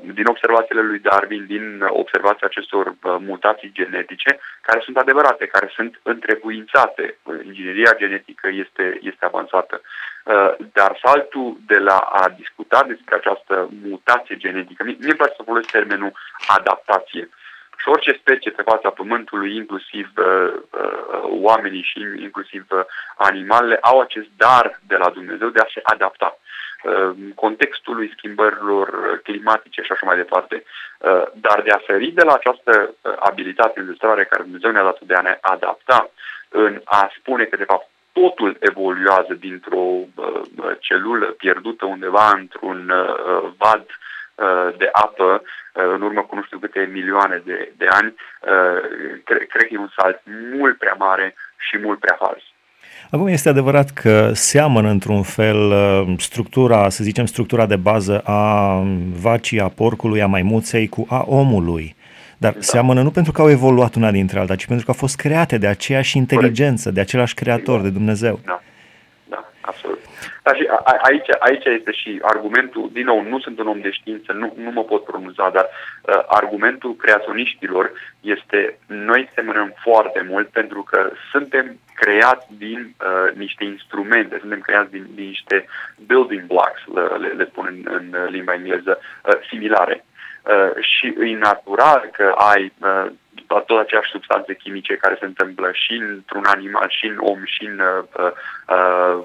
din 0.00 0.26
observațiile 0.26 0.80
lui 0.80 0.98
Darwin, 0.98 1.46
din 1.46 1.82
observația 1.88 2.46
acestor 2.46 2.94
mutații 3.02 3.70
genetice, 3.72 4.38
care 4.60 4.80
sunt 4.84 4.96
adevărate, 4.96 5.46
care 5.46 5.70
sunt 5.74 6.00
întrebuințate. 6.02 7.18
Ingineria 7.44 7.94
genetică 7.96 8.48
este, 8.52 8.98
este 9.02 9.24
avansată. 9.24 9.80
Dar 10.72 10.98
saltul 11.02 11.56
de 11.66 11.78
la 11.78 11.96
a 11.96 12.28
discuta 12.28 12.84
despre 12.86 13.14
această 13.14 13.68
mutație 13.82 14.36
genetică, 14.36 14.84
mie 14.84 14.96
îmi 15.00 15.14
place 15.14 15.34
să 15.36 15.42
folosesc 15.42 15.72
termenul 15.72 16.12
adaptație. 16.46 17.28
Și 17.88 17.94
orice 17.94 18.20
specie 18.20 18.50
pe 18.50 18.62
fața 18.62 18.90
Pământului, 18.90 19.56
inclusiv 19.56 20.08
uh, 20.16 20.52
uh, 20.70 21.22
oamenii 21.22 21.82
și 21.82 22.00
inclusiv 22.20 22.64
uh, 22.70 22.80
animalele, 23.16 23.78
au 23.80 24.00
acest 24.00 24.28
dar 24.36 24.80
de 24.86 24.96
la 24.96 25.10
Dumnezeu 25.10 25.48
de 25.48 25.60
a 25.60 25.72
se 25.74 25.80
adapta 25.82 26.38
uh, 26.38 27.10
contextului 27.34 28.12
schimbărilor 28.16 28.88
climatice 29.22 29.82
și 29.82 29.92
așa 29.92 30.06
mai 30.06 30.16
departe. 30.16 30.64
Uh, 30.98 31.22
dar 31.34 31.62
de 31.62 31.70
a 31.70 31.84
feri 31.86 32.10
de 32.10 32.22
la 32.22 32.32
această 32.34 32.72
uh, 32.90 33.12
abilitate 33.18 33.80
înzestrare 33.80 34.24
care 34.24 34.42
Dumnezeu 34.42 34.70
ne-a 34.70 34.82
dat 34.82 35.00
de 35.00 35.14
a 35.14 35.20
ne 35.20 35.38
adapta 35.40 36.10
în 36.48 36.80
a 36.84 37.10
spune 37.18 37.44
că 37.44 37.56
de 37.56 37.70
fapt 37.72 37.88
totul 38.12 38.56
evoluează 38.60 39.34
dintr-o 39.38 39.84
celulă 40.78 41.26
pierdută 41.26 41.84
undeva 41.84 42.30
într-un 42.34 42.92
vad 43.56 43.86
de 44.76 44.88
apă 44.92 45.42
în 45.72 46.02
urmă 46.02 46.20
cu 46.20 46.34
nu 46.34 46.42
știu 46.42 46.58
câte 46.58 46.88
milioane 46.92 47.42
de, 47.44 47.72
de 47.76 47.86
ani, 47.90 48.14
cred, 49.24 49.46
cred 49.46 49.66
că 49.66 49.68
e 49.70 49.78
un 49.78 49.92
salt 49.96 50.20
mult 50.54 50.78
prea 50.78 50.94
mare 50.98 51.34
și 51.68 51.78
mult 51.78 51.98
prea 51.98 52.16
fals. 52.18 52.42
Acum 53.10 53.26
este 53.26 53.48
adevărat 53.48 53.90
că 53.90 54.30
seamănă 54.32 54.88
într-un 54.88 55.22
fel 55.22 55.72
structura, 56.18 56.88
să 56.88 57.04
zicem, 57.04 57.26
structura 57.26 57.66
de 57.66 57.76
bază 57.76 58.18
a 58.24 58.82
vacii, 59.20 59.60
a 59.60 59.68
porcului, 59.68 60.22
a 60.22 60.26
maimuței 60.26 60.88
cu 60.88 61.06
a 61.08 61.24
omului. 61.26 61.96
Dar 62.36 62.52
da. 62.52 62.60
seamănă 62.60 63.02
nu 63.02 63.10
pentru 63.10 63.32
că 63.32 63.40
au 63.40 63.50
evoluat 63.50 63.94
una 63.94 64.10
dintre 64.10 64.38
alta, 64.38 64.56
ci 64.56 64.66
pentru 64.66 64.84
că 64.84 64.90
au 64.90 64.96
fost 64.98 65.16
create 65.16 65.58
de 65.58 65.66
aceeași 65.66 66.16
inteligență, 66.16 66.90
de 66.90 67.00
același 67.00 67.34
creator, 67.34 67.80
de 67.80 67.90
Dumnezeu. 67.90 68.40
Da, 68.44 68.62
da 69.28 69.44
absolut. 69.60 69.98
Dar 70.48 70.56
și 70.56 70.68
aici, 71.08 71.28
aici 71.38 71.64
este 71.64 71.92
și 71.92 72.18
argumentul, 72.22 72.90
din 72.92 73.04
nou, 73.04 73.22
nu 73.22 73.38
sunt 73.40 73.58
un 73.58 73.66
om 73.66 73.80
de 73.80 73.90
știință, 73.90 74.32
nu, 74.32 74.54
nu 74.56 74.70
mă 74.70 74.82
pot 74.82 75.04
pronunța, 75.04 75.50
dar 75.50 75.66
uh, 75.68 76.22
argumentul 76.26 76.96
creaționiștilor 76.96 77.92
este 78.20 78.78
noi 78.86 79.30
semănăm 79.34 79.74
foarte 79.82 80.26
mult 80.28 80.48
pentru 80.48 80.82
că 80.82 81.10
suntem 81.30 81.78
creați 81.94 82.46
din 82.48 82.94
uh, 83.00 83.36
niște 83.36 83.64
instrumente, 83.64 84.38
suntem 84.40 84.60
creați 84.60 84.90
din, 84.90 85.06
din 85.14 85.24
niște 85.24 85.66
building 86.06 86.42
blocks, 86.46 86.80
le, 86.94 87.26
le, 87.26 87.28
le 87.28 87.44
spun 87.50 87.66
în, 87.84 87.84
în 87.98 88.28
limba 88.30 88.54
engleză, 88.54 88.98
uh, 89.00 89.34
similare. 89.48 90.04
Uh, 90.42 90.84
și 90.84 91.06
e 91.06 91.36
natural 91.36 92.08
că 92.12 92.34
ai 92.36 92.72
uh, 92.78 93.06
tot 93.56 93.78
aceeași 93.78 94.10
substanțe 94.10 94.54
chimice 94.54 94.94
care 94.94 95.16
se 95.18 95.24
întâmplă 95.24 95.68
și 95.72 95.92
într-un 95.92 96.44
animal, 96.44 96.88
și 96.88 97.06
în 97.06 97.16
om, 97.18 97.40
și 97.44 97.64
în 97.64 97.78
uh, 97.78 98.04
uh, 98.18 98.32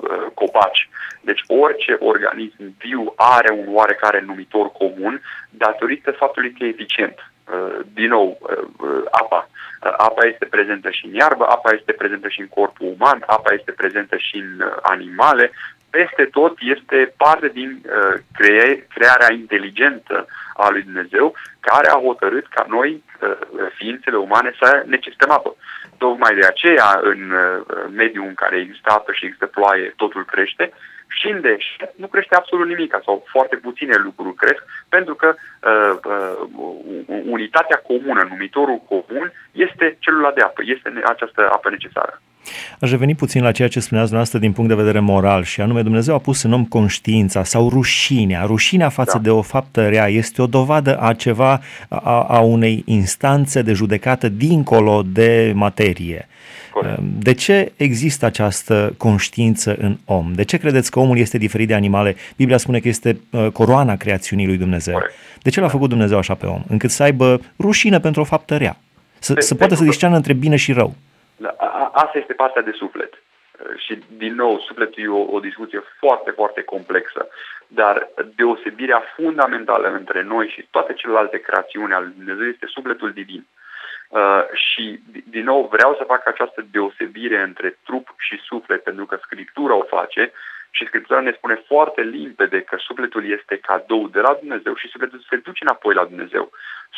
uh, 0.01 0.25
copaci. 0.33 0.89
Deci 1.21 1.43
orice 1.47 1.95
organism 1.99 2.75
viu 2.77 3.13
are 3.15 3.51
un 3.53 3.67
oarecare 3.69 4.23
numitor 4.25 4.71
comun 4.71 5.21
datorită 5.49 6.11
faptului 6.11 6.51
că 6.51 6.63
e 6.63 6.67
eficient. 6.67 7.17
Uh, 7.51 7.79
din 7.93 8.07
nou, 8.07 8.37
uh, 8.41 8.67
uh, 8.79 9.03
apa. 9.11 9.49
Apa 9.97 10.25
este 10.25 10.45
prezentă 10.45 10.89
și 10.89 11.05
în 11.05 11.13
iarbă, 11.13 11.45
apa 11.45 11.71
este 11.71 11.91
prezentă 11.91 12.27
și 12.27 12.39
în 12.39 12.47
corpul 12.47 12.95
uman, 12.97 13.23
apa 13.25 13.53
este 13.53 13.71
prezentă 13.71 14.17
și 14.17 14.35
în 14.35 14.71
animale, 14.81 15.51
peste 15.97 16.23
tot 16.37 16.53
este 16.59 17.13
parte 17.17 17.47
din 17.47 17.71
uh, 17.85 18.13
cre- 18.37 18.87
crearea 18.93 19.31
inteligentă 19.31 20.27
a 20.53 20.69
lui 20.69 20.81
Dumnezeu, 20.81 21.33
care 21.59 21.87
a 21.89 22.03
hotărât 22.07 22.47
ca 22.47 22.65
noi, 22.69 23.03
uh, 23.21 23.37
ființele 23.77 24.17
umane, 24.17 24.51
să 24.61 24.83
necesităm 24.85 25.31
apă. 25.31 25.55
Tocmai 25.97 26.33
de 26.35 26.45
aceea, 26.45 26.99
în 27.01 27.21
uh, 27.31 27.61
mediul 28.01 28.25
în 28.25 28.33
care 28.33 28.57
există 28.57 28.89
apă 28.91 29.11
și 29.11 29.25
există 29.25 29.45
ploaie, 29.45 29.93
totul 29.95 30.25
crește 30.25 30.71
și 31.17 31.27
în 31.29 31.41
deșert 31.41 31.93
nu 31.95 32.07
crește 32.07 32.35
absolut 32.35 32.67
nimic 32.67 32.97
sau 33.05 33.25
foarte 33.29 33.55
puține 33.55 33.95
lucruri 34.03 34.35
cresc, 34.35 34.63
pentru 34.89 35.15
că 35.15 35.35
uh, 35.35 35.93
uh, 36.03 37.21
unitatea 37.35 37.77
comună, 37.77 38.21
numitorul 38.29 38.79
comun, 38.89 39.31
este 39.51 39.97
celula 39.99 40.31
de 40.31 40.41
apă, 40.41 40.61
este 40.65 41.01
această 41.03 41.49
apă 41.51 41.69
necesară. 41.69 42.21
Aș 42.79 42.89
reveni 42.89 43.15
puțin 43.15 43.41
la 43.41 43.51
ceea 43.51 43.67
ce 43.67 43.79
spuneați 43.79 44.09
dumneavoastră 44.09 44.39
din 44.39 44.51
punct 44.51 44.69
de 44.69 44.75
vedere 44.75 44.99
moral 44.99 45.43
și 45.43 45.61
anume 45.61 45.81
Dumnezeu 45.81 46.15
a 46.15 46.17
pus 46.17 46.41
în 46.41 46.53
om 46.53 46.65
conștiința 46.65 47.43
sau 47.43 47.69
rușinea. 47.69 48.43
Rușinea 48.43 48.89
față 48.89 49.17
da. 49.17 49.23
de 49.23 49.29
o 49.29 49.41
faptă 49.41 49.87
rea 49.87 50.07
este 50.07 50.41
o 50.41 50.45
dovadă 50.47 50.99
a 50.99 51.13
ceva, 51.13 51.61
a, 51.89 52.21
a 52.21 52.39
unei 52.39 52.83
instanțe 52.85 53.61
de 53.61 53.73
judecată 53.73 54.29
dincolo 54.29 55.03
de 55.05 55.51
materie. 55.55 56.27
Corect. 56.71 56.99
De 56.99 57.33
ce 57.33 57.71
există 57.75 58.25
această 58.25 58.93
conștiință 58.97 59.75
în 59.79 59.97
om? 60.05 60.31
De 60.33 60.43
ce 60.43 60.57
credeți 60.57 60.91
că 60.91 60.99
omul 60.99 61.17
este 61.17 61.37
diferit 61.37 61.67
de 61.67 61.73
animale? 61.73 62.15
Biblia 62.35 62.57
spune 62.57 62.79
că 62.79 62.87
este 62.87 63.19
uh, 63.29 63.47
coroana 63.47 63.95
creațiunii 63.95 64.45
lui 64.45 64.57
Dumnezeu. 64.57 64.93
Corect. 64.93 65.13
De 65.41 65.49
ce 65.49 65.59
l-a 65.59 65.67
făcut 65.67 65.89
Dumnezeu 65.89 66.17
așa 66.17 66.33
pe 66.33 66.45
om? 66.45 66.63
Încât 66.67 66.91
să 66.91 67.03
aibă 67.03 67.41
rușine 67.59 67.99
pentru 67.99 68.21
o 68.21 68.23
faptă 68.23 68.57
rea. 68.57 68.77
Să, 69.19 69.35
să 69.37 69.55
poată 69.55 69.75
să 69.75 69.83
discearnă 69.83 70.15
între 70.15 70.33
bine 70.33 70.55
și 70.55 70.71
rău. 70.71 70.95
Da, 71.43 71.55
asta 71.93 72.17
este 72.17 72.33
partea 72.33 72.61
de 72.61 72.71
suflet. 72.71 73.13
Și, 73.77 73.99
din 74.07 74.35
nou, 74.35 74.59
sufletul 74.59 75.03
e 75.03 75.07
o, 75.07 75.23
o 75.35 75.39
discuție 75.39 75.81
foarte, 75.99 76.31
foarte 76.31 76.61
complexă. 76.63 77.27
Dar 77.67 78.09
deosebirea 78.35 79.03
fundamentală 79.15 79.87
între 79.87 80.21
noi 80.21 80.47
și 80.47 80.67
toate 80.71 80.93
celelalte 80.93 81.37
creațiuni 81.37 81.93
ale 81.93 82.05
Dumnezeu 82.05 82.47
este 82.47 82.65
sufletul 82.65 83.11
divin. 83.11 83.45
Uh, 84.09 84.43
și, 84.53 84.99
din 85.29 85.43
nou, 85.43 85.67
vreau 85.71 85.95
să 85.95 86.03
fac 86.03 86.27
această 86.27 86.65
deosebire 86.71 87.41
între 87.41 87.77
trup 87.85 88.13
și 88.17 88.35
suflet, 88.49 88.83
pentru 88.83 89.05
că 89.05 89.19
Scriptura 89.21 89.75
o 89.75 89.83
face 89.83 90.31
și 90.69 90.85
Scriptura 90.85 91.19
ne 91.19 91.31
spune 91.31 91.63
foarte 91.67 92.01
limpede 92.01 92.61
că 92.61 92.75
sufletul 92.79 93.31
este 93.31 93.57
cadou 93.57 94.07
de 94.07 94.19
la 94.19 94.33
Dumnezeu 94.39 94.75
și 94.75 94.87
sufletul 94.87 95.25
se 95.29 95.35
duce 95.35 95.63
înapoi 95.63 95.93
la 95.93 96.05
Dumnezeu. 96.05 96.51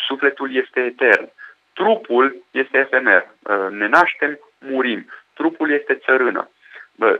Sufletul 0.07 0.55
este 0.55 0.79
etern. 0.79 1.31
Trupul 1.79 2.25
este 2.51 2.77
efemer. 2.77 3.27
Uh, 3.41 3.67
ne 3.69 3.87
naștem, 3.87 4.39
murim. 4.59 5.09
Trupul 5.33 5.71
este 5.71 5.93
țărână. 5.95 6.49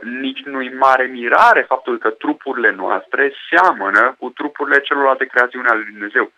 Nici 0.02 0.42
nu-i 0.42 0.68
mare 0.68 1.04
mirare 1.04 1.62
faptul 1.62 1.98
că 1.98 2.10
trupurile 2.10 2.70
noastre 2.70 3.32
seamănă 3.48 4.16
cu 4.18 4.30
trupurile 4.30 4.80
celorlalte 4.80 5.24
creațiuni 5.24 5.66
ale 5.66 5.78
Lui 5.78 5.92
Dumnezeu. 5.92 6.32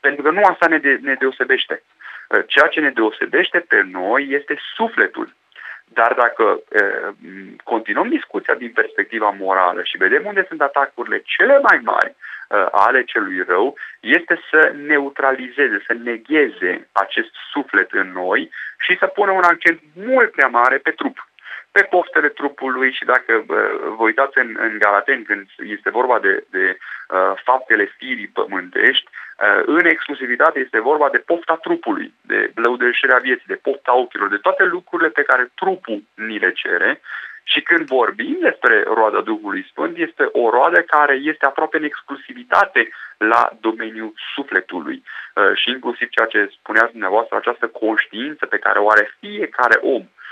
Pentru 0.00 0.22
că 0.22 0.30
nu 0.30 0.42
asta 0.44 0.66
ne, 0.68 0.78
de, 0.78 0.98
ne 1.02 1.14
deosebește. 1.14 1.82
Uh, 2.28 2.42
ceea 2.46 2.68
ce 2.68 2.80
ne 2.80 2.90
deosebește 2.90 3.58
pe 3.58 3.82
noi 3.90 4.26
este 4.30 4.58
sufletul. 4.74 5.34
Dar 5.94 6.12
dacă 6.12 6.60
e, 6.70 6.82
continuăm 7.64 8.08
discuția 8.08 8.54
din 8.54 8.72
perspectiva 8.74 9.36
morală 9.38 9.82
și 9.82 9.96
vedem 9.96 10.22
unde 10.26 10.44
sunt 10.48 10.60
atacurile 10.60 11.22
cele 11.24 11.58
mai 11.58 11.80
mari 11.82 12.10
e, 12.10 12.14
ale 12.70 13.04
celui 13.04 13.42
rău, 13.42 13.76
este 14.00 14.40
să 14.50 14.72
neutralizeze, 14.86 15.82
să 15.86 15.92
negheze 15.92 16.88
acest 16.92 17.32
suflet 17.52 17.92
în 17.92 18.12
noi 18.12 18.50
și 18.78 18.96
să 18.98 19.06
pună 19.06 19.30
un 19.30 19.42
accent 19.42 19.80
mult 19.94 20.30
prea 20.30 20.48
mare 20.48 20.76
pe 20.78 20.90
trup 20.90 21.16
pe 21.76 21.82
poftele 21.82 22.28
trupului 22.28 22.92
și 22.92 23.04
dacă 23.04 23.44
vă 23.96 24.02
uitați 24.02 24.38
în, 24.38 24.56
în 24.58 24.78
Galaten 24.78 25.24
când 25.24 25.46
este 25.56 25.90
vorba 25.90 26.18
de, 26.18 26.44
de 26.50 26.76
uh, 26.76 27.32
faptele 27.44 27.94
firii 27.98 28.26
pământești, 28.26 29.06
uh, 29.08 29.13
în 29.66 29.86
exclusivitate 29.86 30.58
este 30.58 30.80
vorba 30.80 31.08
de 31.12 31.18
pofta 31.18 31.56
trupului, 31.56 32.14
de 32.22 32.52
lăudășirea 32.54 33.18
vieții, 33.18 33.46
de 33.46 33.60
pofta 33.62 33.94
ochilor, 33.96 34.28
de 34.28 34.36
toate 34.36 34.64
lucrurile 34.64 35.08
pe 35.08 35.22
care 35.22 35.52
trupul 35.54 36.02
ni 36.14 36.38
le 36.38 36.52
cere 36.52 37.00
și 37.44 37.60
când 37.60 37.86
vorbim 37.86 38.36
despre 38.40 38.82
roada 38.82 39.20
Duhului 39.20 39.66
Sfânt, 39.70 39.96
este 39.96 40.28
o 40.32 40.50
roadă 40.50 40.80
care 40.82 41.14
este 41.14 41.46
aproape 41.46 41.76
în 41.76 41.84
exclusivitate 41.84 42.88
la 43.18 43.50
domeniul 43.60 44.12
sufletului. 44.34 45.02
Uh, 45.34 45.52
și 45.54 45.70
inclusiv 45.70 46.08
ceea 46.08 46.26
ce 46.26 46.54
spuneați 46.58 46.90
dumneavoastră, 46.90 47.36
această 47.36 47.66
conștiință 47.66 48.46
pe 48.46 48.58
care 48.58 48.78
o 48.78 48.90
are 48.90 49.14
fiecare 49.20 49.78
om 49.82 49.92
Uh, 49.92 50.02
uh, 50.02 50.06
uh, 50.06 50.23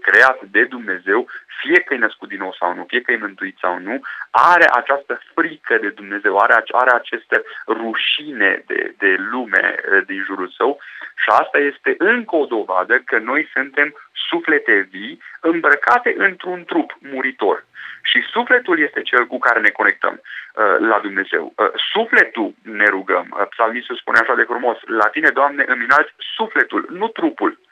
creat 0.00 0.38
de 0.50 0.64
Dumnezeu, 0.64 1.28
fie 1.60 1.80
că 1.80 1.94
e 1.94 2.06
născut 2.06 2.28
din 2.28 2.38
nou 2.38 2.54
sau 2.58 2.74
nu, 2.74 2.84
fie 2.88 3.00
că 3.00 3.12
e 3.12 3.26
mântuit 3.26 3.56
sau 3.60 3.78
nu, 3.78 4.00
are 4.30 4.66
această 4.72 5.20
frică 5.34 5.78
de 5.80 5.88
Dumnezeu, 5.88 6.36
are, 6.36 6.64
are 6.72 6.90
această 6.94 7.42
rușine 7.66 8.62
de, 8.66 8.94
de 8.98 9.16
lume 9.30 9.74
din 10.06 10.22
jurul 10.26 10.48
său 10.56 10.80
și 11.22 11.28
asta 11.28 11.58
este 11.58 11.94
încă 11.98 12.36
o 12.36 12.44
dovadă 12.44 12.98
că 12.98 13.18
noi 13.18 13.48
suntem 13.52 13.94
suflete 14.30 14.88
vii 14.90 15.22
îmbrăcate 15.40 16.14
într-un 16.16 16.64
trup 16.64 16.90
muritor. 16.98 17.64
Și 18.02 18.20
sufletul 18.30 18.78
este 18.78 19.02
cel 19.02 19.26
cu 19.26 19.38
care 19.38 19.60
ne 19.60 19.68
conectăm 19.68 20.20
uh, 20.20 20.76
la 20.78 20.98
Dumnezeu. 20.98 21.52
Uh, 21.56 21.70
sufletul 21.92 22.54
ne 22.62 22.84
rugăm. 22.84 23.26
Uh, 23.30 23.46
Psalmistul 23.48 23.96
spune 23.96 24.18
așa 24.18 24.34
de 24.34 24.42
frumos, 24.42 24.78
la 24.86 25.08
tine, 25.08 25.28
Doamne, 25.28 25.64
îmi 25.66 25.84
înalți 25.84 26.12
sufletul, 26.36 26.86
nu 26.90 27.08
trupul. 27.08 27.50
Uh, 27.50 27.71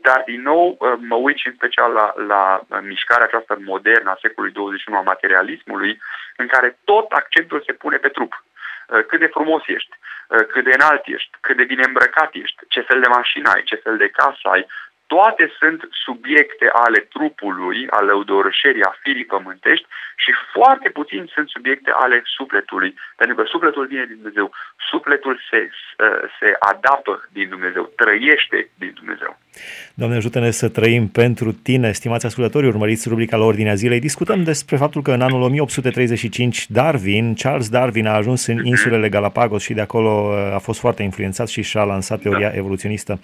dar, 0.00 0.22
din 0.26 0.42
nou, 0.42 0.76
uh, 0.78 0.92
mă 0.98 1.14
uit 1.14 1.36
și 1.36 1.46
în 1.46 1.54
special 1.56 1.92
la, 1.92 2.14
la 2.26 2.60
uh, 2.60 2.78
mișcarea 2.82 3.26
aceasta 3.26 3.56
modernă 3.64 4.10
a 4.10 4.18
secolului 4.20 4.54
21 4.54 4.96
a 4.96 5.00
materialismului, 5.00 6.00
în 6.36 6.46
care 6.46 6.78
tot 6.84 7.10
accentul 7.10 7.62
se 7.66 7.72
pune 7.72 7.96
pe 7.96 8.08
trup. 8.08 8.44
Cât 9.08 9.18
de 9.18 9.26
frumos 9.26 9.62
ești, 9.66 9.94
cât 10.48 10.64
de 10.64 10.70
înalt 10.74 11.02
ești, 11.06 11.30
cât 11.40 11.56
de 11.56 11.64
bine 11.64 11.82
îmbrăcat 11.86 12.30
ești, 12.34 12.58
ce 12.68 12.80
fel 12.80 13.00
de 13.00 13.06
mașină 13.06 13.50
ai, 13.50 13.62
ce 13.62 13.74
fel 13.74 13.96
de 13.96 14.08
casă 14.08 14.40
ai, 14.42 14.66
toate 15.06 15.52
sunt 15.58 15.88
subiecte 15.90 16.68
ale 16.72 16.98
trupului, 16.98 17.86
ale 17.88 18.06
lăudorășerii, 18.06 18.82
a 18.82 18.98
firii 19.02 19.24
pământești 19.24 19.86
și 20.16 20.32
foarte 20.52 20.90
puțin 20.90 21.30
sunt 21.34 21.48
subiecte 21.48 21.90
ale 21.90 22.22
sufletului, 22.24 22.94
pentru 23.16 23.36
că 23.36 23.42
sufletul 23.44 23.86
vine 23.86 24.04
din 24.04 24.14
Dumnezeu. 24.14 24.52
Sufletul 24.90 25.40
se, 25.50 25.70
se 26.38 26.56
adaptă 26.58 27.28
din 27.32 27.48
Dumnezeu, 27.48 27.92
trăiește 27.96 28.70
din 28.78 28.92
Dumnezeu. 28.94 29.38
Doamne, 29.94 30.16
ajută-ne 30.16 30.50
să 30.50 30.68
trăim 30.68 31.08
pentru 31.08 31.52
tine, 31.52 31.92
stimați 31.92 32.26
ascultători, 32.26 32.66
urmăriți 32.66 33.08
rubrica 33.08 33.36
la 33.36 33.44
Ordinea 33.44 33.74
Zilei. 33.74 34.00
Discutăm 34.00 34.42
despre 34.42 34.76
faptul 34.76 35.02
că 35.02 35.12
în 35.12 35.20
anul 35.20 35.42
1835 35.42 36.70
Darwin, 36.70 37.34
Charles 37.34 37.68
Darwin 37.68 38.06
a 38.06 38.14
ajuns 38.14 38.46
în 38.46 38.64
insulele 38.64 39.08
Galapagos 39.08 39.62
și 39.62 39.74
de 39.74 39.80
acolo 39.80 40.32
a 40.54 40.58
fost 40.58 40.80
foarte 40.80 41.02
influențat 41.02 41.48
și 41.48 41.62
și-a 41.62 41.82
lansat 41.82 42.20
teoria 42.20 42.50
da. 42.50 42.56
evoluționistă. 42.56 43.20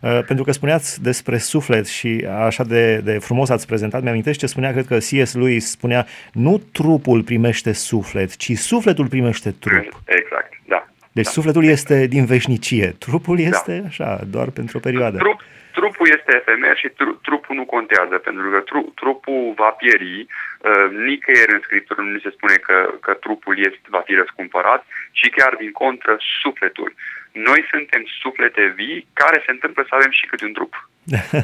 Uh, 0.00 0.24
pentru 0.26 0.44
că 0.44 0.52
spuneați 0.52 1.02
despre 1.02 1.38
suflet 1.38 1.86
și 1.86 2.26
așa 2.44 2.64
de, 2.64 2.96
de 2.96 3.18
frumos 3.18 3.48
ați 3.48 3.66
prezentat, 3.66 4.02
mi-amintește 4.02 4.44
ce 4.44 4.46
spunea, 4.46 4.72
cred 4.72 4.86
că 4.86 4.96
C.S. 4.96 5.34
Lewis 5.34 5.70
spunea, 5.70 6.06
nu 6.32 6.58
trupul 6.72 7.22
primește 7.22 7.72
suflet, 7.72 8.36
ci 8.36 8.56
sufletul 8.56 9.06
primește 9.06 9.50
trup. 9.50 10.02
Exact, 10.04 10.52
da. 10.66 10.83
Deci 11.18 11.30
da. 11.30 11.36
sufletul 11.36 11.64
este 11.76 11.96
din 12.06 12.24
veșnicie, 12.34 12.88
trupul 13.06 13.36
da. 13.36 13.42
este 13.42 13.74
da. 13.78 13.86
așa, 13.90 14.08
doar 14.34 14.48
pentru 14.58 14.74
o 14.78 14.84
perioadă. 14.88 15.16
Trup, 15.16 15.40
trupul 15.78 16.06
este 16.16 16.30
efemer 16.40 16.76
și 16.82 16.88
tru, 16.88 17.10
trupul 17.26 17.54
nu 17.56 17.64
contează, 17.74 18.16
pentru 18.26 18.46
că 18.52 18.60
tru, 18.70 18.80
trupul 19.00 19.42
va 19.56 19.70
pieri, 19.80 20.20
uh, 20.20 20.86
nicăieri 21.08 21.56
în 21.56 21.62
Scriptură 21.66 22.00
nu 22.02 22.18
se 22.18 22.34
spune 22.36 22.56
că, 22.66 22.76
că 23.04 23.12
trupul 23.24 23.54
este, 23.58 23.86
va 23.96 24.02
fi 24.06 24.14
răscumpărat, 24.14 24.82
ci 25.18 25.26
chiar 25.36 25.52
din 25.62 25.72
contră 25.72 26.16
sufletul. 26.42 26.90
Noi 27.32 27.60
suntem 27.72 28.02
suflete 28.22 28.64
vii 28.78 29.06
care 29.12 29.42
se 29.44 29.50
întâmplă 29.50 29.82
să 29.88 29.94
avem 29.94 30.10
și 30.18 30.26
câte 30.26 30.44
un 30.44 30.52
trup. 30.52 30.74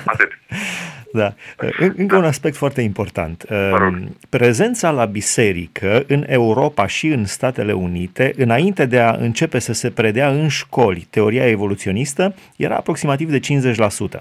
Atât. 0.05 0.29
Da. 1.13 1.35
Încă 1.97 2.17
un 2.17 2.25
aspect 2.25 2.57
foarte 2.57 2.81
important. 2.81 3.45
Prezența 4.29 4.91
la 4.91 5.05
biserică 5.05 6.05
în 6.07 6.25
Europa 6.29 6.87
și 6.87 7.07
în 7.07 7.25
Statele 7.25 7.73
Unite, 7.73 8.33
înainte 8.37 8.87
de 8.87 8.99
a 8.99 9.11
începe 9.11 9.59
să 9.59 9.73
se 9.73 9.91
predea 9.91 10.29
în 10.29 10.49
școli 10.49 11.07
teoria 11.11 11.47
evoluționistă, 11.47 12.35
era 12.57 12.77
aproximativ 12.77 13.31
de 13.31 13.41
50%. 14.19 14.21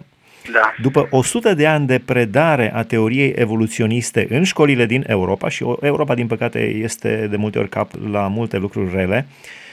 Da. 0.52 0.74
După 0.82 1.08
100 1.10 1.54
de 1.54 1.68
ani 1.68 1.88
de 1.88 2.00
predare 2.06 2.74
a 2.74 2.84
teoriei 2.84 3.34
evoluționiste 3.36 4.28
în 4.30 4.44
școlile 4.44 4.86
din 4.86 5.04
Europa, 5.08 5.50
și 5.50 5.66
Europa, 5.82 6.16
din 6.16 6.28
păcate, 6.28 6.60
este 6.60 7.28
de 7.30 7.36
multe 7.36 7.60
ori 7.60 7.70
cap 7.70 7.92
la 8.12 8.28
multe 8.28 8.58
lucruri 8.58 8.96
rele, 8.96 9.22
uh-huh. 9.22 9.68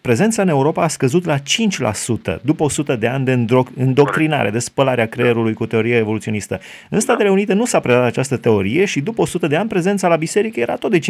Prezența 0.00 0.42
în 0.42 0.48
Europa 0.48 0.82
a 0.82 0.88
scăzut 0.88 1.24
la 1.24 1.36
5% 1.38 2.40
după 2.42 2.64
100 2.64 2.96
de 2.96 3.06
ani 3.06 3.24
de 3.24 3.44
îndoctrinare, 3.76 4.50
de 4.50 4.58
spălarea 4.58 5.06
creierului 5.06 5.52
cu 5.52 5.66
teoria 5.66 5.96
evoluționistă. 5.96 6.60
În 6.90 7.00
Statele 7.00 7.30
Unite 7.30 7.52
nu 7.52 7.64
s-a 7.64 7.80
predat 7.80 8.04
această 8.04 8.36
teorie 8.36 8.84
și 8.84 9.00
după 9.00 9.20
100 9.20 9.46
de 9.46 9.56
ani 9.56 9.68
prezența 9.68 10.08
la 10.08 10.16
biserică 10.16 10.60
era 10.60 10.76
tot 10.76 10.90
de 10.90 10.98
50%. 10.98 11.02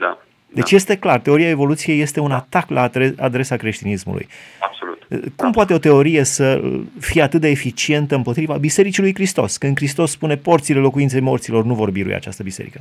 Da. 0.00 0.18
Deci 0.52 0.70
da. 0.70 0.76
este 0.76 0.96
clar, 0.96 1.20
teoria 1.20 1.48
evoluției 1.48 2.00
este 2.00 2.20
un 2.20 2.30
atac 2.30 2.70
la 2.70 2.90
adresa 3.16 3.56
creștinismului. 3.56 4.28
Absolut. 4.58 4.98
Cum 5.08 5.20
Absolut. 5.28 5.54
poate 5.54 5.74
o 5.74 5.78
teorie 5.78 6.24
să 6.24 6.62
fie 7.00 7.22
atât 7.22 7.40
de 7.40 7.48
eficientă 7.48 8.14
împotriva 8.14 8.56
Bisericii 8.56 9.02
lui 9.02 9.14
Hristos? 9.14 9.56
Când 9.56 9.76
Hristos 9.76 10.10
spune 10.10 10.36
porțile 10.36 10.78
locuinței 10.78 11.20
morților 11.20 11.64
nu 11.64 11.74
vor 11.74 11.90
birui 11.90 12.14
această 12.14 12.42
biserică. 12.42 12.80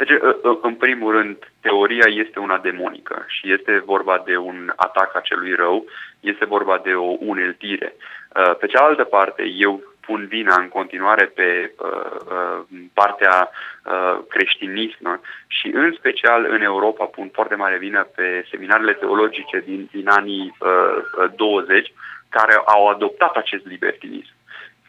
Deci, 0.00 0.18
în 0.62 0.74
primul 0.74 1.12
rând, 1.12 1.36
teoria 1.60 2.06
este 2.08 2.38
una 2.38 2.58
demonică 2.58 3.24
și 3.28 3.52
este 3.52 3.82
vorba 3.84 4.22
de 4.24 4.36
un 4.36 4.72
atac 4.76 5.16
a 5.16 5.20
celui 5.20 5.54
rău, 5.54 5.84
este 6.20 6.44
vorba 6.44 6.80
de 6.84 6.92
o 6.94 7.16
uneltire. 7.18 7.94
Pe 8.58 8.66
cealaltă 8.66 9.04
parte, 9.04 9.42
eu 9.56 9.82
pun 10.00 10.26
vina 10.26 10.54
în 10.60 10.68
continuare 10.68 11.24
pe 11.24 11.72
uh, 11.78 12.16
uh, 12.36 12.58
partea 12.94 13.50
uh, 13.50 14.18
creștinismă 14.28 15.20
și 15.46 15.70
în 15.74 15.94
special 15.98 16.46
în 16.50 16.62
Europa 16.62 17.04
pun 17.04 17.28
foarte 17.32 17.54
mare 17.54 17.76
vină 17.78 18.08
pe 18.14 18.46
seminarele 18.50 18.92
teologice 18.92 19.62
din, 19.66 19.88
din 19.92 20.08
anii 20.08 20.56
uh, 20.58 21.30
20 21.36 21.88
uh, 21.88 21.94
care 22.28 22.54
au 22.64 22.88
adoptat 22.88 23.36
acest 23.36 23.66
libertinism 23.66 24.32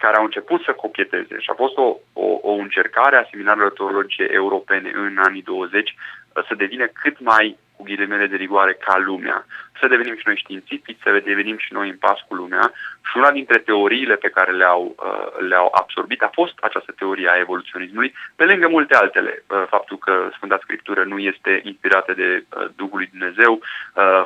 care 0.03 0.15
au 0.17 0.24
început 0.24 0.62
să 0.63 0.72
cocheteze 0.84 1.36
și 1.43 1.50
a 1.51 1.53
fost 1.63 1.75
o, 1.77 1.88
o, 2.13 2.29
o 2.51 2.53
încercare 2.65 3.15
a 3.17 3.27
seminarelor 3.29 3.72
teologice 3.72 4.25
europene 4.41 4.89
în 4.93 5.13
anii 5.27 5.41
20 5.41 5.89
uh, 5.89 6.43
să 6.48 6.53
devină 6.55 6.86
cât 7.01 7.20
mai 7.20 7.58
cu 7.82 7.88
ghilimele 7.88 8.28
de 8.28 8.36
rigoare 8.36 8.74
ca 8.74 8.98
lumea, 8.98 9.46
să 9.80 9.88
devenim 9.88 10.16
și 10.16 10.26
noi 10.26 10.38
științifici, 10.44 11.04
să 11.04 11.22
devenim 11.24 11.58
și 11.58 11.74
noi 11.74 11.90
în 11.90 11.98
pas 12.06 12.20
cu 12.28 12.36
lumea 12.36 12.72
și 13.10 13.18
una 13.18 13.32
dintre 13.32 13.58
teoriile 13.58 14.16
pe 14.16 14.30
care 14.30 14.52
le-au, 14.52 14.84
uh, 14.98 15.48
le-au 15.50 15.70
absorbit 15.82 16.22
a 16.22 16.30
fost 16.34 16.54
această 16.62 16.92
teorie 16.98 17.30
a 17.30 17.40
evoluționismului, 17.46 18.14
pe 18.36 18.46
lângă 18.46 18.68
multe 18.68 18.96
altele. 18.96 19.44
Uh, 19.48 19.64
faptul 19.70 19.98
că 19.98 20.30
Sfânta 20.36 20.60
Scriptură 20.62 21.04
nu 21.04 21.18
este 21.18 21.62
inspirată 21.64 22.14
de 22.14 22.44
uh, 22.44 22.68
Duhul 22.76 22.98
lui 22.98 23.10
Dumnezeu, 23.14 23.62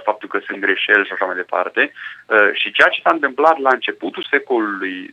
faptul 0.03 0.29
că 0.29 0.39
sunt 0.45 0.59
greșeli 0.59 1.05
și 1.05 1.11
așa 1.11 1.25
mai 1.25 1.35
departe. 1.35 1.91
Și 2.53 2.71
ceea 2.71 2.87
ce 2.87 3.01
s-a 3.01 3.13
întâmplat 3.13 3.57
la 3.59 3.69
începutul 3.73 4.27
secolului 4.29 5.11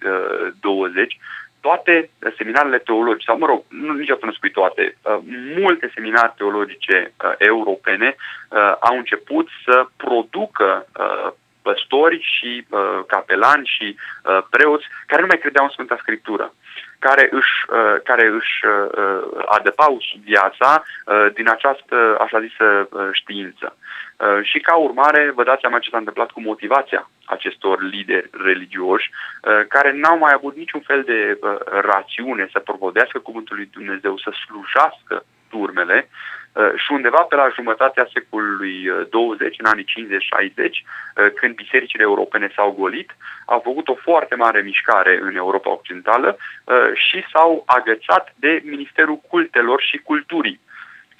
20 0.60 1.18
toate 1.66 2.10
seminarele 2.36 2.78
teologice, 2.78 3.30
sau 3.30 3.38
mă 3.38 3.46
rog, 3.46 3.62
nu 3.68 3.92
niciodată 3.92 4.26
nu 4.26 4.32
spui 4.32 4.50
toate, 4.50 4.96
uh, 5.02 5.18
multe 5.58 5.90
seminare 5.94 6.32
teologice 6.36 7.12
uh, 7.24 7.32
europene 7.38 8.16
uh, 8.16 8.74
au 8.80 8.96
început 8.96 9.48
să 9.64 9.86
producă 9.96 10.86
păstori 11.62 12.20
și 12.38 12.66
capelani 13.06 13.66
și 13.66 13.96
preoți 14.50 14.86
care 15.06 15.20
nu 15.20 15.26
mai 15.26 15.38
credeau 15.38 15.64
în 15.64 15.70
Sfânta 15.70 15.96
Scriptură 16.00 16.54
care 16.98 17.28
își, 17.30 17.54
care 18.04 18.26
își 18.26 18.54
adăpau 19.46 19.98
viața 20.24 20.82
din 21.34 21.48
această, 21.48 22.16
așa 22.20 22.40
zisă, 22.40 22.88
știință. 23.12 23.76
Uh, 24.22 24.42
și 24.42 24.58
ca 24.60 24.76
urmare, 24.76 25.30
vă 25.30 25.42
dați 25.42 25.60
seama 25.60 25.78
ce 25.78 25.90
s-a 25.90 25.98
întâmplat 25.98 26.30
cu 26.30 26.40
motivația 26.40 27.10
acestor 27.24 27.82
lideri 27.82 28.30
religioși, 28.44 29.10
uh, 29.10 29.66
care 29.68 29.92
n-au 29.92 30.18
mai 30.18 30.32
avut 30.34 30.56
niciun 30.56 30.80
fel 30.80 31.02
de 31.02 31.38
uh, 31.40 31.56
rațiune 31.80 32.48
să 32.52 32.58
provodească 32.58 33.18
cuvântul 33.18 33.56
lui 33.56 33.68
Dumnezeu, 33.72 34.16
să 34.18 34.30
slujească 34.44 35.24
turmele 35.50 36.08
și 36.76 36.92
undeva 36.92 37.22
pe 37.22 37.34
la 37.34 37.48
jumătatea 37.54 38.08
secolului 38.12 38.90
20, 39.10 39.56
în 39.58 39.66
anii 39.66 39.84
50-60, 39.84 41.34
când 41.34 41.54
bisericile 41.54 42.02
europene 42.02 42.52
s-au 42.54 42.70
golit, 42.78 43.16
au 43.46 43.60
făcut 43.64 43.88
o 43.88 43.94
foarte 43.94 44.34
mare 44.34 44.60
mișcare 44.60 45.18
în 45.22 45.36
Europa 45.36 45.70
Occidentală 45.70 46.36
și 46.94 47.24
s-au 47.32 47.62
agățat 47.66 48.34
de 48.36 48.62
Ministerul 48.64 49.20
Cultelor 49.28 49.80
și 49.80 49.96
Culturii. 49.98 50.60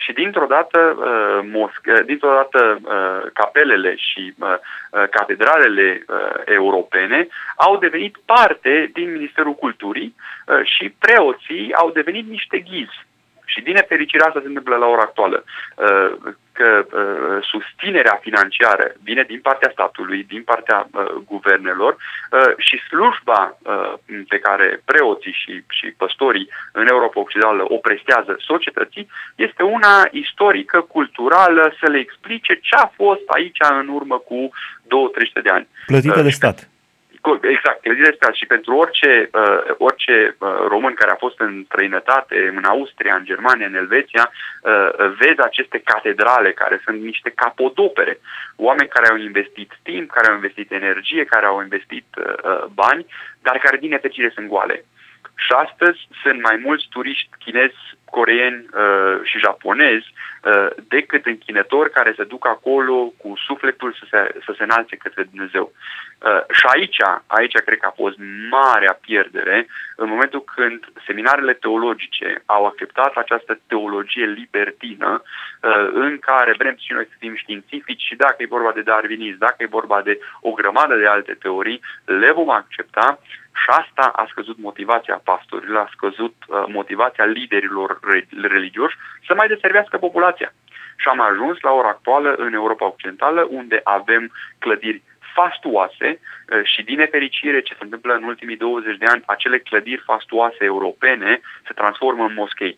Și 0.05 0.13
dintr-o 0.13 0.47
dată, 0.47 0.79
uh, 0.79 1.49
mosc, 1.53 1.81
uh, 1.87 2.05
dintr-o 2.05 2.33
dată 2.41 2.81
uh, 2.83 3.31
capelele 3.33 3.97
și 3.97 4.35
uh, 4.39 4.49
uh, 4.49 5.05
catedralele 5.11 6.05
uh, 6.09 6.17
europene 6.45 7.27
au 7.57 7.79
devenit 7.79 8.17
parte 8.25 8.91
din 8.93 9.13
Ministerul 9.13 9.55
Culturii 9.55 10.15
uh, 10.47 10.61
și 10.63 10.95
preoții 10.99 11.75
au 11.75 11.91
devenit 11.91 12.29
niște 12.29 12.59
ghizi 12.59 13.07
și 13.53 13.61
din 13.67 13.75
nefericire 13.75 14.25
asta 14.25 14.41
se 14.41 14.47
întâmplă 14.47 14.77
la 14.77 14.87
ora 14.87 15.05
actuală, 15.09 15.45
uh, 15.45 16.11
că 16.59 16.71
uh, 16.85 17.39
susținerea 17.53 18.17
financiară 18.27 18.87
vine 19.03 19.25
din 19.33 19.41
partea 19.41 19.71
statului, 19.73 20.21
din 20.35 20.43
partea 20.43 20.79
uh, 20.87 21.05
guvernelor 21.33 21.97
și 22.57 22.77
slujba 22.89 23.59
pe 24.29 24.39
care 24.39 24.83
preoții 24.85 25.37
și, 25.43 25.53
și 25.69 25.87
păstorii 26.03 26.49
în 26.73 26.87
Europa 26.87 27.21
Occidentală 27.21 27.65
o 27.69 27.77
prestează 27.77 28.35
societății 28.39 29.09
este 29.35 29.63
una 29.63 29.95
istorică, 30.11 30.81
culturală, 30.81 31.75
să 31.81 31.91
le 31.91 31.99
explice 31.99 32.53
ce 32.55 32.75
a 32.85 32.93
fost 32.97 33.27
aici 33.27 33.59
în 33.81 33.89
urmă 33.89 34.17
cu 34.19 34.51
2-300 35.39 35.43
de 35.43 35.51
ani. 35.51 35.69
Plătită 35.87 36.23
de 36.23 36.31
stat. 36.31 36.72
Exact, 37.41 37.81
clădirea 37.81 38.13
stat 38.15 38.35
și 38.35 38.47
pentru 38.47 38.75
orice, 38.75 39.31
uh, 39.33 39.75
orice 39.79 40.37
uh, 40.39 40.49
român 40.69 40.95
care 40.95 41.11
a 41.11 41.23
fost 41.25 41.41
în 41.41 41.65
străinătate, 41.65 42.53
în 42.57 42.65
Austria, 42.65 43.15
în 43.15 43.25
Germania, 43.25 43.67
în 43.67 43.75
Elveția, 43.75 44.31
uh, 44.63 44.89
vezi 45.19 45.41
aceste 45.41 45.79
catedrale 45.85 46.53
care 46.53 46.81
sunt 46.85 47.03
niște 47.03 47.31
capodopere. 47.31 48.19
Oameni 48.57 48.89
care 48.89 49.09
au 49.09 49.17
investit 49.17 49.71
timp, 49.83 50.11
care 50.11 50.29
au 50.29 50.35
investit 50.35 50.73
energie, 50.73 51.25
care 51.25 51.47
au 51.47 51.63
investit 51.63 52.07
uh, 52.17 52.65
bani, 52.75 53.07
dar 53.43 53.59
care 53.59 53.77
din 53.77 53.91
nefericire 53.91 54.31
sunt 54.35 54.49
goale. 54.49 54.85
Și 55.35 55.53
astăzi 55.53 55.99
sunt 56.23 56.43
mai 56.43 56.57
mulți 56.65 56.87
turiști 56.91 57.29
chinezi, 57.39 57.81
coreeni 58.17 58.61
uh, 58.65 59.17
și 59.29 59.45
japonezi 59.47 60.09
uh, 60.13 60.69
decât 60.89 61.27
închinători 61.27 61.91
care 61.91 62.13
se 62.17 62.25
duc 62.25 62.47
acolo 62.47 63.13
cu 63.21 63.33
sufletul 63.47 63.91
să 63.99 64.05
se, 64.11 64.21
să 64.45 64.55
se 64.57 64.63
înalțe 64.63 64.97
către 64.97 65.23
Dumnezeu. 65.23 65.73
Uh, 65.73 66.43
și 66.59 66.67
aici, 66.75 67.01
aici 67.27 67.57
cred 67.67 67.79
că 67.79 67.87
a 67.87 68.01
fost 68.03 68.17
marea 68.51 68.99
pierdere 69.01 69.67
în 69.97 70.09
momentul 70.09 70.43
când 70.55 70.81
seminarele 71.07 71.53
teologice 71.53 72.43
au 72.47 72.67
acceptat 72.67 73.13
această 73.15 73.61
teologie 73.67 74.27
libertină 74.27 75.23
uh, 75.23 75.89
în 75.93 76.19
care 76.19 76.55
vrem 76.59 76.77
și 76.79 76.93
noi 76.93 77.07
să 77.11 77.17
fim 77.19 77.35
științifici 77.37 78.07
și 78.09 78.17
dacă 78.17 78.37
e 78.39 78.57
vorba 78.57 78.73
de 78.73 78.83
darwinism, 78.83 79.39
dacă 79.39 79.57
e 79.59 79.79
vorba 79.81 80.03
de 80.03 80.19
o 80.41 80.51
grămadă 80.51 80.95
de 80.97 81.07
alte 81.07 81.35
teorii, 81.35 81.81
le 82.05 82.31
vom 82.33 82.51
accepta 82.51 83.19
și 83.61 83.69
asta 83.69 84.03
a 84.15 84.27
scăzut 84.31 84.59
motivația 84.59 85.21
pastorilor, 85.25 85.79
a 85.79 85.91
scăzut 85.93 86.35
uh, 86.47 86.65
motivația 86.67 87.25
liderilor 87.25 87.99
religioși 88.43 88.97
să 89.27 89.35
mai 89.35 89.49
deservească 89.49 89.97
populația. 89.97 90.55
Și 90.97 91.09
am 91.09 91.21
ajuns 91.21 91.61
la 91.61 91.71
ora 91.71 91.89
actuală 91.89 92.35
în 92.39 92.53
Europa 92.53 92.87
Occidentală, 92.87 93.47
unde 93.51 93.81
avem 93.85 94.33
clădiri 94.59 95.03
fastuoase 95.35 96.09
uh, 96.19 96.65
și 96.65 96.83
din 96.83 96.97
nefericire 96.97 97.61
ce 97.61 97.75
se 97.75 97.85
întâmplă 97.85 98.13
în 98.15 98.23
ultimii 98.23 98.57
20 98.57 98.97
de 98.97 99.07
ani, 99.07 99.23
acele 99.27 99.59
clădiri 99.59 100.03
fastuoase 100.07 100.65
europene 100.65 101.41
se 101.67 101.73
transformă 101.75 102.25
în 102.25 102.35
moschei. 102.35 102.77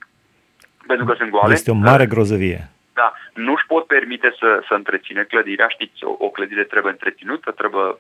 Pentru 0.87 1.07
că 1.07 1.15
sunt 1.17 1.31
goale. 1.31 1.53
Este 1.53 1.71
o 1.71 1.75
mare 1.75 2.07
grozăvie. 2.07 2.74
Da, 2.95 3.13
nu 3.35 3.53
își 3.53 3.67
pot 3.67 3.87
permite 3.87 4.35
să, 4.39 4.63
să 4.69 4.75
întreține 4.75 5.23
clădirea. 5.23 5.69
Știți, 5.69 6.05
o, 6.05 6.15
o 6.19 6.29
clădire 6.29 6.65
trebuie 6.65 6.93
întreținută, 6.93 7.51
trebuie 7.51 7.83
uh, 7.83 7.97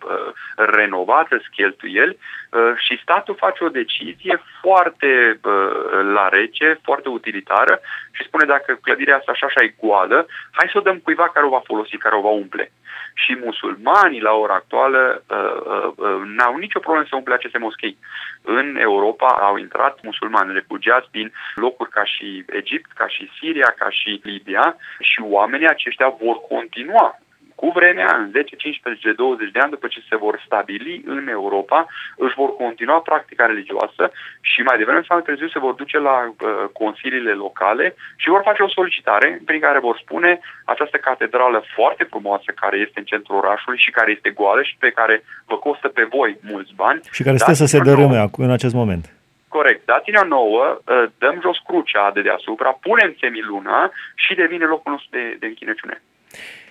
renovată, 0.56 1.42
cheltuieli 1.56 2.18
uh, 2.18 2.72
și 2.76 3.00
statul 3.02 3.34
face 3.34 3.64
o 3.64 3.68
decizie 3.68 4.42
foarte 4.60 5.40
uh, 5.44 5.70
la 6.16 6.28
rece, 6.28 6.78
foarte 6.82 7.08
utilitară 7.08 7.80
și 8.12 8.24
spune 8.24 8.44
dacă 8.44 8.78
clădirea 8.82 9.16
asta 9.16 9.30
așa, 9.32 9.46
așa 9.46 9.62
e 9.62 9.74
goală, 9.80 10.26
hai 10.50 10.68
să 10.72 10.78
o 10.78 10.86
dăm 10.86 10.98
cuiva 10.98 11.28
care 11.28 11.46
o 11.46 11.54
va 11.56 11.62
folosi, 11.64 11.96
care 11.96 12.16
o 12.16 12.20
va 12.20 12.30
umple 12.30 12.72
și 13.14 13.38
musulmanii 13.44 14.20
la 14.20 14.32
ora 14.32 14.54
actuală 14.54 15.22
uh, 15.28 15.36
uh, 15.36 15.92
uh, 15.96 16.22
n-au 16.24 16.56
nicio 16.56 16.78
problemă 16.78 17.06
să 17.08 17.16
umple 17.16 17.34
aceste 17.34 17.58
moschei. 17.58 17.98
În 18.42 18.76
Europa 18.76 19.26
au 19.26 19.56
intrat 19.56 19.98
musulmani 20.02 20.52
refugiați 20.52 21.08
din 21.10 21.32
locuri 21.54 21.90
ca 21.90 22.04
și 22.04 22.44
Egipt, 22.46 22.90
ca 22.92 23.08
și 23.08 23.30
Siria, 23.38 23.74
ca 23.78 23.90
și 23.90 24.20
Libia 24.22 24.76
și 25.00 25.20
oamenii 25.22 25.68
aceștia 25.68 26.08
vor 26.08 26.40
continua 26.48 27.18
cu 27.54 27.70
vremea, 27.78 28.10
în 28.20 28.30
10, 28.30 28.56
15, 28.56 29.12
20 29.12 29.50
de 29.50 29.58
ani, 29.58 29.70
după 29.70 29.86
ce 29.86 30.00
se 30.08 30.16
vor 30.16 30.42
stabili 30.46 31.02
în 31.06 31.28
Europa, 31.28 31.86
își 32.16 32.34
vor 32.34 32.56
continua 32.56 32.98
practica 32.98 33.44
religioasă 33.46 34.04
și 34.40 34.60
mai 34.62 34.78
devreme 34.78 35.02
sau 35.06 35.16
mai 35.16 35.26
târziu 35.28 35.48
se 35.48 35.64
vor 35.66 35.74
duce 35.74 35.98
la 35.98 36.16
uh, 36.28 36.34
consiliile 36.72 37.32
locale 37.32 37.94
și 38.16 38.28
vor 38.34 38.42
face 38.44 38.62
o 38.62 38.68
solicitare 38.68 39.40
prin 39.44 39.60
care 39.60 39.78
vor 39.78 39.96
spune 40.04 40.40
această 40.64 40.96
catedrală 40.96 41.64
foarte 41.74 42.04
frumoasă 42.04 42.48
care 42.62 42.76
este 42.78 42.98
în 42.98 43.04
centrul 43.04 43.36
orașului 43.36 43.78
și 43.78 43.90
care 43.90 44.10
este 44.10 44.30
goală 44.30 44.62
și 44.62 44.76
pe 44.78 44.90
care 44.90 45.24
vă 45.46 45.56
costă 45.56 45.88
pe 45.88 46.04
voi 46.16 46.38
mulți 46.40 46.72
bani. 46.74 47.00
Și 47.10 47.22
care 47.22 47.36
stă 47.36 47.52
să 47.52 47.66
se 47.66 47.78
dărâme 47.78 48.28
în 48.36 48.50
acest 48.50 48.74
moment. 48.74 49.13
Corect. 49.56 49.86
Dați-ne 49.86 50.22
nouă, 50.28 50.64
uh, 50.78 51.04
dăm 51.18 51.36
jos 51.40 51.58
crucea 51.66 52.10
de 52.10 52.22
deasupra, 52.22 52.70
punem 52.88 53.16
semiluna 53.20 53.92
și 54.14 54.34
devine 54.34 54.64
locul 54.64 54.92
nostru 54.92 55.10
de, 55.10 55.36
de 55.40 55.46
închinăciune. 55.46 56.02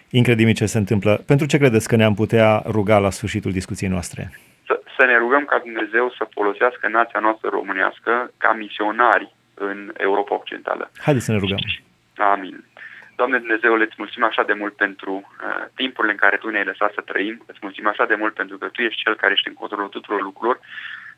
Incredibil 0.09 0.53
ce 0.53 0.65
se 0.65 0.77
întâmplă. 0.77 1.11
Pentru 1.31 1.45
ce 1.45 1.57
credeți 1.57 1.87
că 1.87 1.95
ne-am 1.95 2.13
putea 2.13 2.49
ruga 2.75 2.97
la 2.97 3.09
sfârșitul 3.09 3.51
discuției 3.51 3.89
noastre? 3.89 4.21
Să, 4.67 4.81
să 4.97 5.05
ne 5.05 5.17
rugăm 5.17 5.45
ca 5.45 5.57
Dumnezeu 5.67 6.05
să 6.17 6.23
folosească 6.29 6.87
nația 6.87 7.19
noastră 7.19 7.49
românească 7.49 8.31
ca 8.37 8.51
misionari 8.53 9.35
în 9.53 9.93
Europa 9.97 10.35
Occidentală. 10.35 10.91
Haideți 11.05 11.25
să 11.25 11.31
ne 11.31 11.37
rugăm. 11.37 11.57
Amin. 12.17 12.63
Doamne 13.15 13.37
Dumnezeu, 13.37 13.73
îți 13.73 13.95
mulțumim 13.97 14.27
așa 14.27 14.43
de 14.43 14.53
mult 14.53 14.75
pentru 14.75 15.13
uh, 15.13 15.65
timpurile 15.75 16.13
în 16.13 16.19
care 16.23 16.37
Tu 16.37 16.49
ne-ai 16.49 16.71
lăsat 16.71 16.91
să 16.93 17.01
trăim, 17.01 17.43
îți 17.45 17.59
mulțumim 17.61 17.89
așa 17.89 18.05
de 18.05 18.15
mult 18.15 18.33
pentru 18.33 18.57
că 18.57 18.67
Tu 18.67 18.81
ești 18.81 19.01
Cel 19.03 19.15
care 19.15 19.33
ești 19.33 19.47
în 19.47 19.53
controlul 19.53 19.95
tuturor 19.95 20.21
lucrurilor 20.21 20.59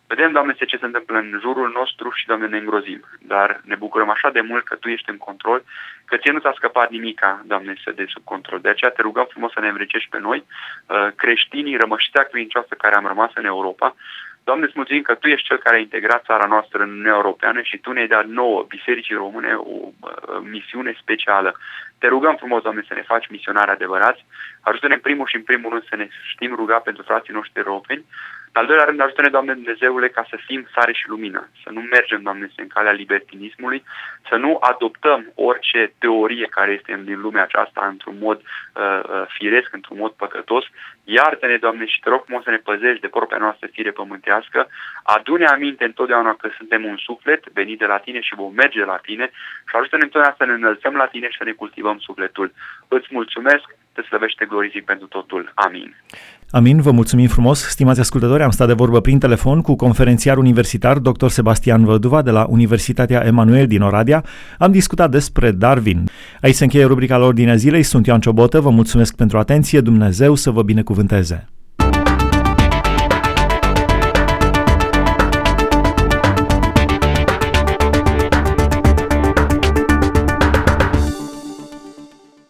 Vedem, 0.07 0.31
Doamne, 0.31 0.53
ce 0.53 0.77
se 0.77 0.85
întâmplă 0.85 1.17
în 1.17 1.37
jurul 1.41 1.71
nostru 1.75 2.11
și, 2.11 2.25
Doamne, 2.25 2.47
ne 2.47 2.57
îngrozim. 2.57 3.01
Dar 3.19 3.61
ne 3.63 3.75
bucurăm 3.75 4.09
așa 4.09 4.29
de 4.29 4.41
mult 4.41 4.63
că 4.65 4.75
Tu 4.75 4.89
ești 4.89 5.09
în 5.09 5.17
control, 5.17 5.63
că 6.05 6.17
Ție 6.17 6.31
nu 6.31 6.39
ți-a 6.39 6.53
scăpat 6.55 6.89
nimica, 6.89 7.41
Doamne, 7.45 7.73
să 7.83 7.91
de 7.91 8.05
sub 8.09 8.23
control. 8.23 8.59
De 8.59 8.69
aceea 8.69 8.91
te 8.91 9.01
rugăm 9.01 9.27
frumos 9.29 9.51
să 9.51 9.59
ne 9.59 9.67
învricești 9.67 10.09
pe 10.09 10.19
noi, 10.19 10.45
uh, 10.87 11.07
creștinii, 11.15 11.77
rămăștea 11.77 12.23
credincioasă 12.23 12.75
care 12.77 12.95
am 12.95 13.05
rămas 13.07 13.31
în 13.33 13.45
Europa, 13.45 13.95
Doamne, 14.47 14.65
îți 14.65 14.73
mulțumim 14.75 15.01
că 15.01 15.15
Tu 15.15 15.27
ești 15.27 15.47
Cel 15.47 15.57
care 15.57 15.75
a 15.75 15.79
integrat 15.79 16.23
țara 16.23 16.45
noastră 16.45 16.83
în 16.83 16.89
Uniunea 16.89 17.13
Europeană 17.13 17.61
și 17.61 17.77
Tu 17.77 17.91
ne-ai 17.91 18.07
dat 18.07 18.25
nouă, 18.25 18.65
Bisericii 18.67 19.15
Române, 19.15 19.53
o 19.53 19.77
uh, 19.81 19.91
misiune 20.41 20.97
specială. 21.01 21.55
Te 22.05 22.11
rugăm 22.11 22.35
frumos, 22.35 22.61
Doamne, 22.61 22.83
să 22.87 22.93
ne 22.93 23.01
faci 23.01 23.27
misionari 23.27 23.71
adevărați. 23.71 24.25
Ajută-ne 24.61 24.93
în 24.93 24.99
primul 24.99 25.27
și 25.27 25.35
în 25.35 25.43
primul 25.43 25.69
rând 25.69 25.85
să 25.89 25.95
ne 25.95 26.07
știm 26.31 26.55
ruga 26.55 26.79
pentru 26.79 27.03
frații 27.03 27.33
noștri 27.33 27.63
europeni 27.65 28.05
în 28.55 28.61
al 28.61 28.67
doilea 28.67 28.85
rând, 28.85 28.99
ajută-ne, 29.01 29.29
Doamne 29.29 29.53
Dumnezeule, 29.53 30.09
ca 30.09 30.25
să 30.29 30.37
fim 30.45 30.67
sare 30.75 30.93
și 30.93 31.09
lumină, 31.09 31.49
să 31.63 31.69
nu 31.71 31.81
mergem, 31.81 32.21
Doamne, 32.21 32.49
în 32.55 32.67
calea 32.67 32.91
libertinismului, 32.91 33.83
să 34.29 34.35
nu 34.35 34.57
adoptăm 34.59 35.31
orice 35.35 35.93
teorie 35.99 36.47
care 36.49 36.71
este 36.71 37.01
din 37.03 37.19
lumea 37.21 37.43
aceasta 37.43 37.85
într-un 37.87 38.17
mod 38.19 38.41
uh, 38.41 38.99
uh, 39.03 39.25
firesc, 39.37 39.73
într-un 39.73 39.97
mod 39.97 40.11
păcătos. 40.11 40.65
Iartă-ne, 41.03 41.57
Doamne, 41.57 41.85
și 41.85 41.99
te 41.99 42.09
rog 42.09 42.23
frumos 42.23 42.43
să 42.43 42.49
ne 42.49 42.57
păzești 42.57 43.01
de 43.01 43.07
propria 43.07 43.37
noastră 43.37 43.67
fire 43.71 43.91
pământească. 43.91 44.67
Adu-ne 45.03 45.45
aminte 45.45 45.83
întotdeauna 45.85 46.33
că 46.33 46.49
suntem 46.57 46.85
un 46.85 46.97
suflet 46.97 47.43
venit 47.53 47.79
de 47.79 47.85
la 47.85 47.97
Tine 47.97 48.19
și 48.19 48.35
vom 48.35 48.53
merge 48.53 48.85
la 48.85 48.97
Tine 48.97 49.31
și 49.69 49.75
ajută-ne 49.75 50.03
întotdeauna 50.03 50.35
să 50.37 50.45
ne 50.45 50.53
înălțăm 50.53 50.95
la 50.95 51.05
Tine 51.05 51.29
și 51.29 51.37
să 51.37 51.43
ne 51.43 51.51
cultivăm 51.51 51.94
sufletul. 51.99 52.53
Îți 52.87 53.07
mulțumesc, 53.11 53.65
te 53.93 54.01
slăvește 54.01 54.45
glorific 54.49 54.85
pentru 54.85 55.07
totul. 55.07 55.51
Amin. 55.55 55.95
Amin, 56.51 56.81
vă 56.81 56.91
mulțumim 56.91 57.27
frumos. 57.27 57.59
Stimați 57.59 57.99
ascultători, 57.99 58.43
am 58.43 58.49
stat 58.49 58.67
de 58.67 58.73
vorbă 58.73 59.01
prin 59.01 59.19
telefon 59.19 59.61
cu 59.61 59.75
conferențiar 59.75 60.37
universitar 60.37 60.97
dr. 60.97 61.27
Sebastian 61.27 61.85
Văduva 61.85 62.21
de 62.21 62.31
la 62.31 62.45
Universitatea 62.49 63.25
Emanuel 63.25 63.67
din 63.67 63.81
Oradea. 63.81 64.23
Am 64.57 64.71
discutat 64.71 65.09
despre 65.09 65.51
Darwin. 65.51 66.03
Aici 66.41 66.55
se 66.55 66.63
încheie 66.63 66.85
rubrica 66.85 67.17
la 67.17 67.25
ordinea 67.25 67.55
zilei. 67.55 67.83
Sunt 67.83 68.05
Ioan 68.05 68.19
Ciobotă, 68.19 68.59
vă 68.59 68.69
mulțumesc 68.69 69.15
pentru 69.15 69.37
atenție. 69.37 69.81
Dumnezeu 69.81 70.35
să 70.35 70.51
vă 70.51 70.63
binecuvânteze. 70.63 71.47